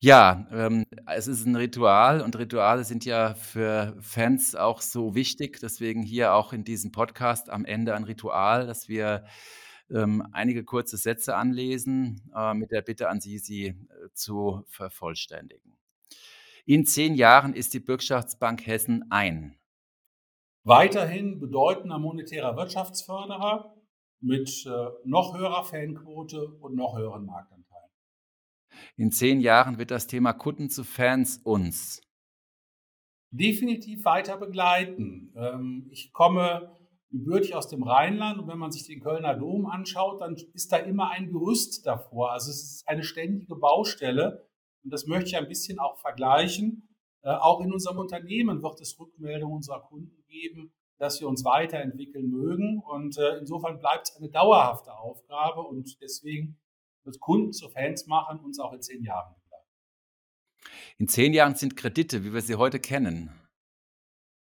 Ja, 0.00 0.46
ähm, 0.52 0.86
es 1.06 1.26
ist 1.26 1.44
ein 1.44 1.56
Ritual 1.56 2.20
und 2.20 2.38
Rituale 2.38 2.84
sind 2.84 3.04
ja 3.04 3.34
für 3.34 3.96
Fans 4.00 4.54
auch 4.54 4.80
so 4.80 5.14
wichtig. 5.14 5.58
Deswegen 5.60 6.02
hier 6.02 6.34
auch 6.34 6.52
in 6.52 6.64
diesem 6.64 6.92
Podcast 6.92 7.50
am 7.50 7.64
Ende 7.64 7.94
ein 7.94 8.04
Ritual, 8.04 8.66
dass 8.66 8.88
wir 8.88 9.24
ähm, 9.90 10.26
einige 10.32 10.64
kurze 10.64 10.96
Sätze 10.96 11.34
anlesen, 11.34 12.30
äh, 12.34 12.54
mit 12.54 12.70
der 12.70 12.82
Bitte 12.82 13.08
an 13.08 13.20
Sie, 13.20 13.38
sie 13.38 13.66
äh, 13.66 13.74
zu 14.12 14.62
vervollständigen. 14.68 15.77
In 16.68 16.84
zehn 16.84 17.14
Jahren 17.14 17.54
ist 17.54 17.72
die 17.72 17.80
Bürgschaftsbank 17.80 18.66
Hessen 18.66 19.10
ein. 19.10 19.58
Weiterhin 20.64 21.40
bedeutender 21.40 21.98
monetärer 21.98 22.58
Wirtschaftsförderer 22.58 23.74
mit 24.20 24.66
äh, 24.66 24.88
noch 25.06 25.34
höherer 25.34 25.64
Fanquote 25.64 26.46
und 26.60 26.74
noch 26.76 26.98
höheren 26.98 27.24
Marktanteilen. 27.24 27.90
In 28.98 29.10
zehn 29.12 29.40
Jahren 29.40 29.78
wird 29.78 29.90
das 29.90 30.08
Thema 30.08 30.34
Kunden 30.34 30.68
zu 30.68 30.84
Fans 30.84 31.40
uns 31.42 32.02
definitiv 33.30 34.04
weiter 34.04 34.36
begleiten. 34.36 35.32
Ähm, 35.36 35.88
ich 35.90 36.12
komme 36.12 36.76
gebürtig 37.10 37.54
aus 37.54 37.68
dem 37.68 37.82
Rheinland 37.82 38.40
und 38.40 38.46
wenn 38.46 38.58
man 38.58 38.72
sich 38.72 38.86
den 38.86 39.00
Kölner 39.00 39.32
Dom 39.32 39.64
anschaut, 39.64 40.20
dann 40.20 40.36
ist 40.52 40.70
da 40.70 40.76
immer 40.76 41.08
ein 41.12 41.32
Gerüst 41.32 41.86
davor. 41.86 42.32
Also 42.32 42.50
es 42.50 42.62
ist 42.62 42.88
eine 42.88 43.04
ständige 43.04 43.56
Baustelle 43.56 44.47
und 44.88 44.92
das 44.94 45.04
möchte 45.04 45.28
ich 45.28 45.36
ein 45.36 45.48
bisschen 45.48 45.78
auch 45.78 45.98
vergleichen. 45.98 46.88
Äh, 47.22 47.28
auch 47.28 47.60
in 47.60 47.70
unserem 47.70 47.98
Unternehmen 47.98 48.62
wird 48.62 48.80
es 48.80 48.98
Rückmeldungen 48.98 49.56
unserer 49.56 49.82
Kunden 49.82 50.24
geben, 50.28 50.72
dass 50.96 51.20
wir 51.20 51.28
uns 51.28 51.44
weiterentwickeln 51.44 52.30
mögen. 52.30 52.80
Und 52.80 53.18
äh, 53.18 53.36
insofern 53.36 53.78
bleibt 53.80 54.08
es 54.08 54.16
eine 54.16 54.30
dauerhafte 54.30 54.96
Aufgabe 54.96 55.60
und 55.60 56.00
deswegen 56.00 56.58
wird 57.04 57.20
Kunden 57.20 57.52
zu 57.52 57.68
Fans 57.68 58.06
machen, 58.06 58.40
uns 58.40 58.58
auch 58.58 58.72
in 58.72 58.80
zehn 58.80 59.04
Jahren 59.04 59.34
bleiben. 59.50 60.72
In 60.96 61.06
zehn 61.06 61.34
Jahren 61.34 61.54
sind 61.54 61.76
Kredite, 61.76 62.24
wie 62.24 62.32
wir 62.32 62.40
sie 62.40 62.54
heute 62.54 62.80
kennen. 62.80 63.30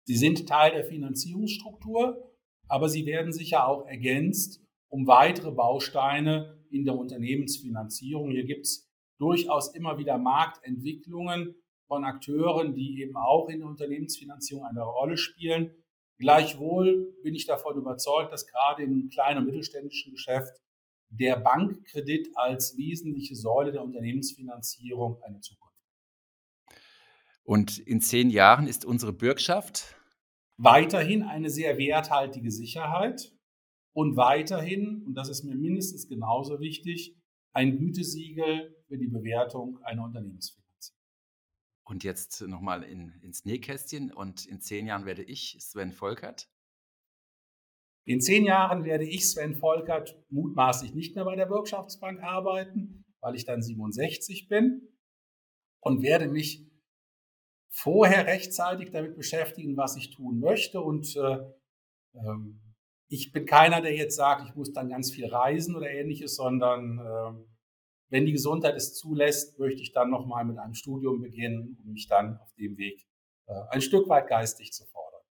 Sie 0.06 0.16
sind 0.16 0.48
Teil 0.48 0.72
der 0.72 0.84
Finanzierungsstruktur, 0.84 2.34
aber 2.66 2.88
sie 2.88 3.04
werden 3.04 3.34
sicher 3.34 3.68
auch 3.68 3.86
ergänzt 3.86 4.64
um 4.88 5.06
weitere 5.06 5.50
Bausteine 5.50 6.64
in 6.70 6.86
der 6.86 6.96
Unternehmensfinanzierung. 6.96 8.30
Hier 8.30 8.46
gibt 8.46 8.64
es 8.64 8.89
durchaus 9.20 9.74
immer 9.74 9.98
wieder 9.98 10.18
Marktentwicklungen 10.18 11.54
von 11.86 12.04
Akteuren, 12.04 12.74
die 12.74 13.00
eben 13.00 13.16
auch 13.16 13.48
in 13.48 13.60
der 13.60 13.68
Unternehmensfinanzierung 13.68 14.64
eine 14.64 14.82
Rolle 14.82 15.16
spielen. 15.16 15.74
Gleichwohl 16.18 17.14
bin 17.22 17.34
ich 17.34 17.46
davon 17.46 17.76
überzeugt, 17.76 18.32
dass 18.32 18.46
gerade 18.46 18.82
im 18.82 19.08
kleinen 19.10 19.38
und 19.38 19.46
mittelständischen 19.46 20.12
Geschäft 20.12 20.60
der 21.08 21.36
Bankkredit 21.36 22.30
als 22.36 22.76
wesentliche 22.76 23.34
Säule 23.34 23.72
der 23.72 23.82
Unternehmensfinanzierung 23.82 25.20
eine 25.22 25.40
Zukunft. 25.40 25.84
Und 27.42 27.78
in 27.78 28.00
zehn 28.00 28.30
Jahren 28.30 28.66
ist 28.66 28.84
unsere 28.84 29.12
Bürgschaft? 29.12 29.96
Weiterhin 30.56 31.24
eine 31.24 31.50
sehr 31.50 31.78
werthaltige 31.78 32.50
Sicherheit 32.50 33.32
und 33.92 34.16
weiterhin, 34.16 35.02
und 35.04 35.14
das 35.14 35.28
ist 35.28 35.42
mir 35.42 35.56
mindestens 35.56 36.06
genauso 36.06 36.60
wichtig, 36.60 37.16
ein 37.52 37.78
Gütesiegel 37.78 38.76
für 38.90 38.98
die 38.98 39.06
Bewertung 39.06 39.78
einer 39.84 40.02
Unternehmensfinanzierung. 40.02 41.00
Und 41.84 42.02
jetzt 42.02 42.42
nochmal 42.42 42.82
in, 42.82 43.12
ins 43.22 43.44
Nähkästchen 43.44 44.12
und 44.12 44.46
in 44.46 44.60
zehn 44.60 44.86
Jahren 44.86 45.06
werde 45.06 45.22
ich 45.22 45.56
Sven 45.60 45.92
Volkert. 45.92 46.50
In 48.04 48.20
zehn 48.20 48.44
Jahren 48.44 48.84
werde 48.84 49.04
ich 49.04 49.28
Sven 49.30 49.54
Volkert 49.54 50.20
mutmaßlich 50.28 50.92
nicht 50.92 51.14
mehr 51.14 51.24
bei 51.24 51.36
der 51.36 51.46
Bürgschaftsbank 51.46 52.20
arbeiten, 52.20 53.04
weil 53.20 53.36
ich 53.36 53.44
dann 53.44 53.62
67 53.62 54.48
bin 54.48 54.88
und 55.78 56.02
werde 56.02 56.26
mich 56.26 56.66
vorher 57.68 58.26
rechtzeitig 58.26 58.90
damit 58.90 59.14
beschäftigen, 59.14 59.76
was 59.76 59.96
ich 59.96 60.10
tun 60.10 60.40
möchte. 60.40 60.80
Und 60.80 61.14
äh, 61.14 61.38
ähm, 62.14 62.60
ich 63.06 63.30
bin 63.30 63.46
keiner, 63.46 63.80
der 63.82 63.94
jetzt 63.94 64.16
sagt, 64.16 64.48
ich 64.48 64.56
muss 64.56 64.72
dann 64.72 64.88
ganz 64.88 65.12
viel 65.12 65.26
reisen 65.26 65.76
oder 65.76 65.88
ähnliches, 65.88 66.34
sondern 66.34 66.98
äh, 66.98 67.59
wenn 68.10 68.26
die 68.26 68.32
Gesundheit 68.32 68.76
es 68.76 68.94
zulässt, 68.94 69.58
möchte 69.58 69.82
ich 69.82 69.92
dann 69.92 70.10
nochmal 70.10 70.44
mit 70.44 70.58
einem 70.58 70.74
Studium 70.74 71.22
beginnen, 71.22 71.78
um 71.82 71.92
mich 71.92 72.08
dann 72.08 72.38
auf 72.38 72.52
dem 72.54 72.76
Weg 72.76 73.06
äh, 73.46 73.54
ein 73.70 73.80
Stück 73.80 74.08
weit 74.08 74.28
geistig 74.28 74.72
zu 74.72 74.84
fordern. 74.86 75.22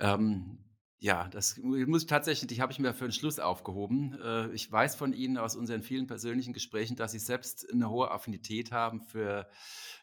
Ähm, 0.00 0.58
ja, 0.98 1.26
das 1.28 1.58
muss 1.58 2.02
ich 2.02 2.08
tatsächlich, 2.08 2.46
die 2.46 2.62
habe 2.62 2.70
ich 2.70 2.78
mir 2.78 2.94
für 2.94 3.06
den 3.06 3.12
Schluss 3.12 3.40
aufgehoben. 3.40 4.16
Äh, 4.22 4.52
ich 4.52 4.70
weiß 4.70 4.94
von 4.94 5.12
Ihnen 5.12 5.36
aus 5.36 5.56
unseren 5.56 5.82
vielen 5.82 6.06
persönlichen 6.06 6.52
Gesprächen, 6.52 6.94
dass 6.94 7.10
Sie 7.10 7.18
selbst 7.18 7.68
eine 7.72 7.90
hohe 7.90 8.10
Affinität 8.12 8.70
haben 8.70 9.00
für 9.00 9.48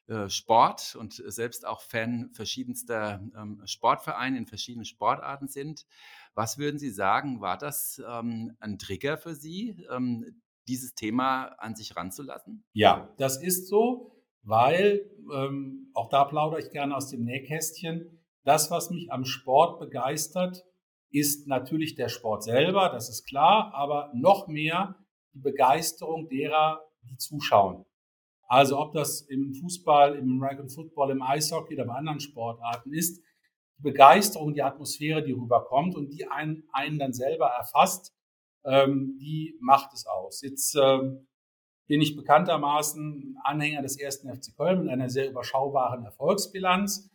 äh, 0.08 0.28
Sport 0.30 0.98
und 1.00 1.14
selbst 1.14 1.66
auch 1.66 1.82
Fan 1.82 2.32
verschiedenster 2.34 3.22
ähm, 3.34 3.62
Sportvereine 3.66 4.38
in 4.38 4.46
verschiedenen 4.46 4.84
Sportarten 4.84 5.48
sind. 5.48 5.86
Was 6.34 6.58
würden 6.58 6.80
Sie 6.80 6.90
sagen, 6.90 7.40
war 7.40 7.58
das 7.58 8.02
ähm, 8.06 8.58
ein 8.60 8.78
Trigger 8.78 9.18
für 9.18 9.36
Sie, 9.36 9.82
ähm, 9.90 10.42
dieses 10.70 10.94
Thema 10.94 11.48
an 11.58 11.76
sich 11.76 11.96
ranzulassen? 11.96 12.64
Ja, 12.74 13.14
das 13.18 13.42
ist 13.42 13.68
so, 13.68 14.16
weil, 14.44 15.10
auch 15.94 16.10
da 16.10 16.24
plaudere 16.24 16.62
ich 16.62 16.72
gerne 16.72 16.96
aus 16.96 17.10
dem 17.10 17.24
Nähkästchen, 17.24 18.24
das, 18.44 18.72
was 18.72 18.90
mich 18.90 19.12
am 19.12 19.26
Sport 19.26 19.80
begeistert, 19.80 20.64
ist 21.12 21.48
natürlich 21.48 21.96
der 21.96 22.08
Sport 22.08 22.44
selber, 22.44 22.90
das 22.90 23.10
ist 23.10 23.28
klar, 23.28 23.74
aber 23.74 24.12
noch 24.14 24.48
mehr 24.48 24.96
die 25.34 25.40
Begeisterung 25.40 26.30
derer, 26.30 26.82
die 27.04 27.18
zuschauen. 27.18 27.86
Also 28.48 28.80
ob 28.80 28.94
das 28.94 29.22
im 29.22 29.54
Fußball, 29.54 30.16
im 30.16 30.32
American 30.32 30.70
Football, 30.70 31.12
im 31.12 31.22
Eishockey 31.22 31.76
oder 31.76 31.86
bei 31.86 31.94
anderen 31.94 32.20
Sportarten 32.20 32.94
ist, 32.94 33.22
die 33.78 33.84
Begeisterung, 33.84 34.54
die 34.54 34.64
Atmosphäre, 34.64 35.24
die 35.24 35.32
rüberkommt 35.32 35.96
und 35.96 36.10
die 36.10 36.28
einen, 36.28 36.64
einen 36.72 37.00
dann 37.00 37.14
selber 37.14 37.48
erfasst, 37.48 38.14
ähm, 38.66 39.18
die 39.20 39.58
macht 39.62 39.94
es 39.94 40.06
aus. 40.06 40.42
Jetzt 40.42 40.76
ähm, 40.76 41.28
bin 41.88 42.02
ich 42.02 42.16
bekanntermaßen 42.16 43.38
Anhänger 43.44 43.82
des 43.82 44.00
ersten 44.00 44.30
FC 44.30 44.56
Köln 44.56 44.82
mit 44.82 44.90
einer 44.90 45.10
sehr 45.10 45.30
überschaubaren 45.30 46.06
Erfolgsbilanz. 46.06 47.10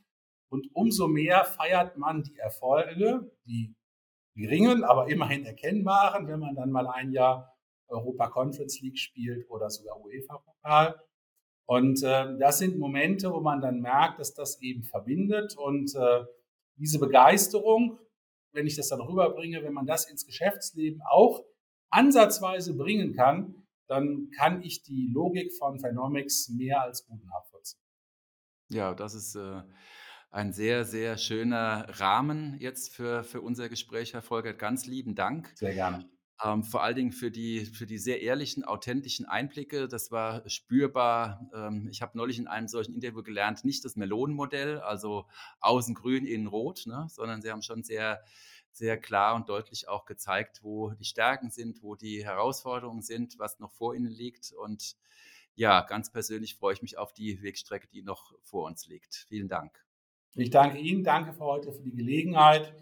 Und 0.48 0.68
umso 0.74 1.08
mehr 1.08 1.44
feiert 1.44 1.96
man 1.96 2.22
die 2.22 2.36
Erfolge, 2.36 3.30
die 3.46 3.74
geringen, 4.34 4.84
aber 4.84 5.08
immerhin 5.08 5.44
erkennbaren, 5.44 6.26
wenn 6.26 6.40
man 6.40 6.54
dann 6.54 6.70
mal 6.70 6.88
ein 6.88 7.12
Jahr 7.12 7.56
Europa 7.88 8.28
Conference 8.28 8.80
League 8.80 8.98
spielt 8.98 9.48
oder 9.50 9.70
sogar 9.70 10.00
UEFA-Pokal. 10.00 11.00
Und 11.66 12.02
äh, 12.02 12.36
das 12.38 12.58
sind 12.58 12.78
Momente, 12.78 13.32
wo 13.32 13.40
man 13.40 13.60
dann 13.60 13.80
merkt, 13.80 14.18
dass 14.18 14.34
das 14.34 14.60
eben 14.60 14.82
verbindet 14.82 15.56
und 15.56 15.94
äh, 15.94 16.24
diese 16.76 16.98
Begeisterung, 16.98 17.98
wenn 18.54 18.66
ich 18.66 18.76
das 18.76 18.88
dann 18.88 19.00
rüberbringe, 19.00 19.62
wenn 19.62 19.72
man 19.72 19.86
das 19.86 20.08
ins 20.08 20.26
Geschäftsleben 20.26 21.02
auch 21.10 21.44
ansatzweise 21.90 22.76
bringen 22.76 23.14
kann, 23.14 23.66
dann 23.86 24.30
kann 24.36 24.62
ich 24.62 24.82
die 24.82 25.10
Logik 25.12 25.52
von 25.58 25.78
Phenomics 25.78 26.48
mehr 26.48 26.80
als 26.80 27.06
gut 27.06 27.22
nachvollziehen. 27.24 27.80
Ja, 28.70 28.94
das 28.94 29.14
ist 29.14 29.34
äh, 29.34 29.62
ein 30.30 30.52
sehr, 30.52 30.84
sehr 30.84 31.18
schöner 31.18 31.86
Rahmen 32.00 32.56
jetzt 32.58 32.94
für, 32.94 33.22
für 33.24 33.40
unser 33.40 33.68
Gespräch, 33.68 34.14
Herr 34.14 34.22
Volkert. 34.22 34.58
Ganz 34.58 34.86
lieben 34.86 35.14
Dank. 35.14 35.52
Sehr 35.56 35.74
gerne. 35.74 36.08
Ähm, 36.42 36.64
vor 36.64 36.82
allen 36.82 36.96
Dingen 36.96 37.12
für 37.12 37.30
die, 37.30 37.64
für 37.64 37.86
die 37.86 37.98
sehr 37.98 38.20
ehrlichen, 38.20 38.64
authentischen 38.64 39.24
Einblicke. 39.26 39.86
Das 39.86 40.10
war 40.10 40.48
spürbar. 40.48 41.48
Ähm, 41.54 41.88
ich 41.90 42.02
habe 42.02 42.18
neulich 42.18 42.38
in 42.38 42.48
einem 42.48 42.66
solchen 42.66 42.94
Interview 42.94 43.22
gelernt, 43.22 43.64
nicht 43.64 43.84
das 43.84 43.94
Melonenmodell, 43.94 44.80
also 44.80 45.26
außen 45.60 45.94
grün, 45.94 46.26
innen 46.26 46.48
rot, 46.48 46.86
ne, 46.86 47.06
sondern 47.08 47.40
Sie 47.40 47.50
haben 47.50 47.62
schon 47.62 47.84
sehr, 47.84 48.24
sehr 48.72 48.98
klar 48.98 49.36
und 49.36 49.48
deutlich 49.48 49.88
auch 49.88 50.06
gezeigt, 50.06 50.64
wo 50.64 50.90
die 50.90 51.04
Stärken 51.04 51.50
sind, 51.50 51.82
wo 51.82 51.94
die 51.94 52.24
Herausforderungen 52.24 53.02
sind, 53.02 53.38
was 53.38 53.60
noch 53.60 53.70
vor 53.70 53.94
Ihnen 53.94 54.10
liegt. 54.10 54.52
Und 54.52 54.96
ja, 55.54 55.82
ganz 55.82 56.10
persönlich 56.10 56.56
freue 56.56 56.74
ich 56.74 56.82
mich 56.82 56.98
auf 56.98 57.12
die 57.12 57.42
Wegstrecke, 57.42 57.86
die 57.86 58.02
noch 58.02 58.34
vor 58.42 58.66
uns 58.66 58.88
liegt. 58.88 59.26
Vielen 59.28 59.48
Dank. 59.48 59.84
Ich 60.34 60.50
danke 60.50 60.78
Ihnen, 60.78 61.04
danke 61.04 61.32
für 61.32 61.44
heute, 61.44 61.72
für 61.72 61.82
die 61.82 61.94
Gelegenheit, 61.94 62.74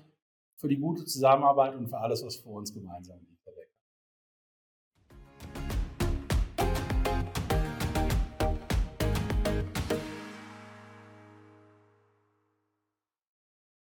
für 0.57 0.69
die 0.69 0.79
gute 0.79 1.05
Zusammenarbeit 1.05 1.75
und 1.75 1.89
für 1.89 1.99
alles, 1.99 2.25
was 2.25 2.37
vor 2.37 2.55
uns 2.55 2.73
gemeinsam 2.73 3.19
liegt. 3.21 3.32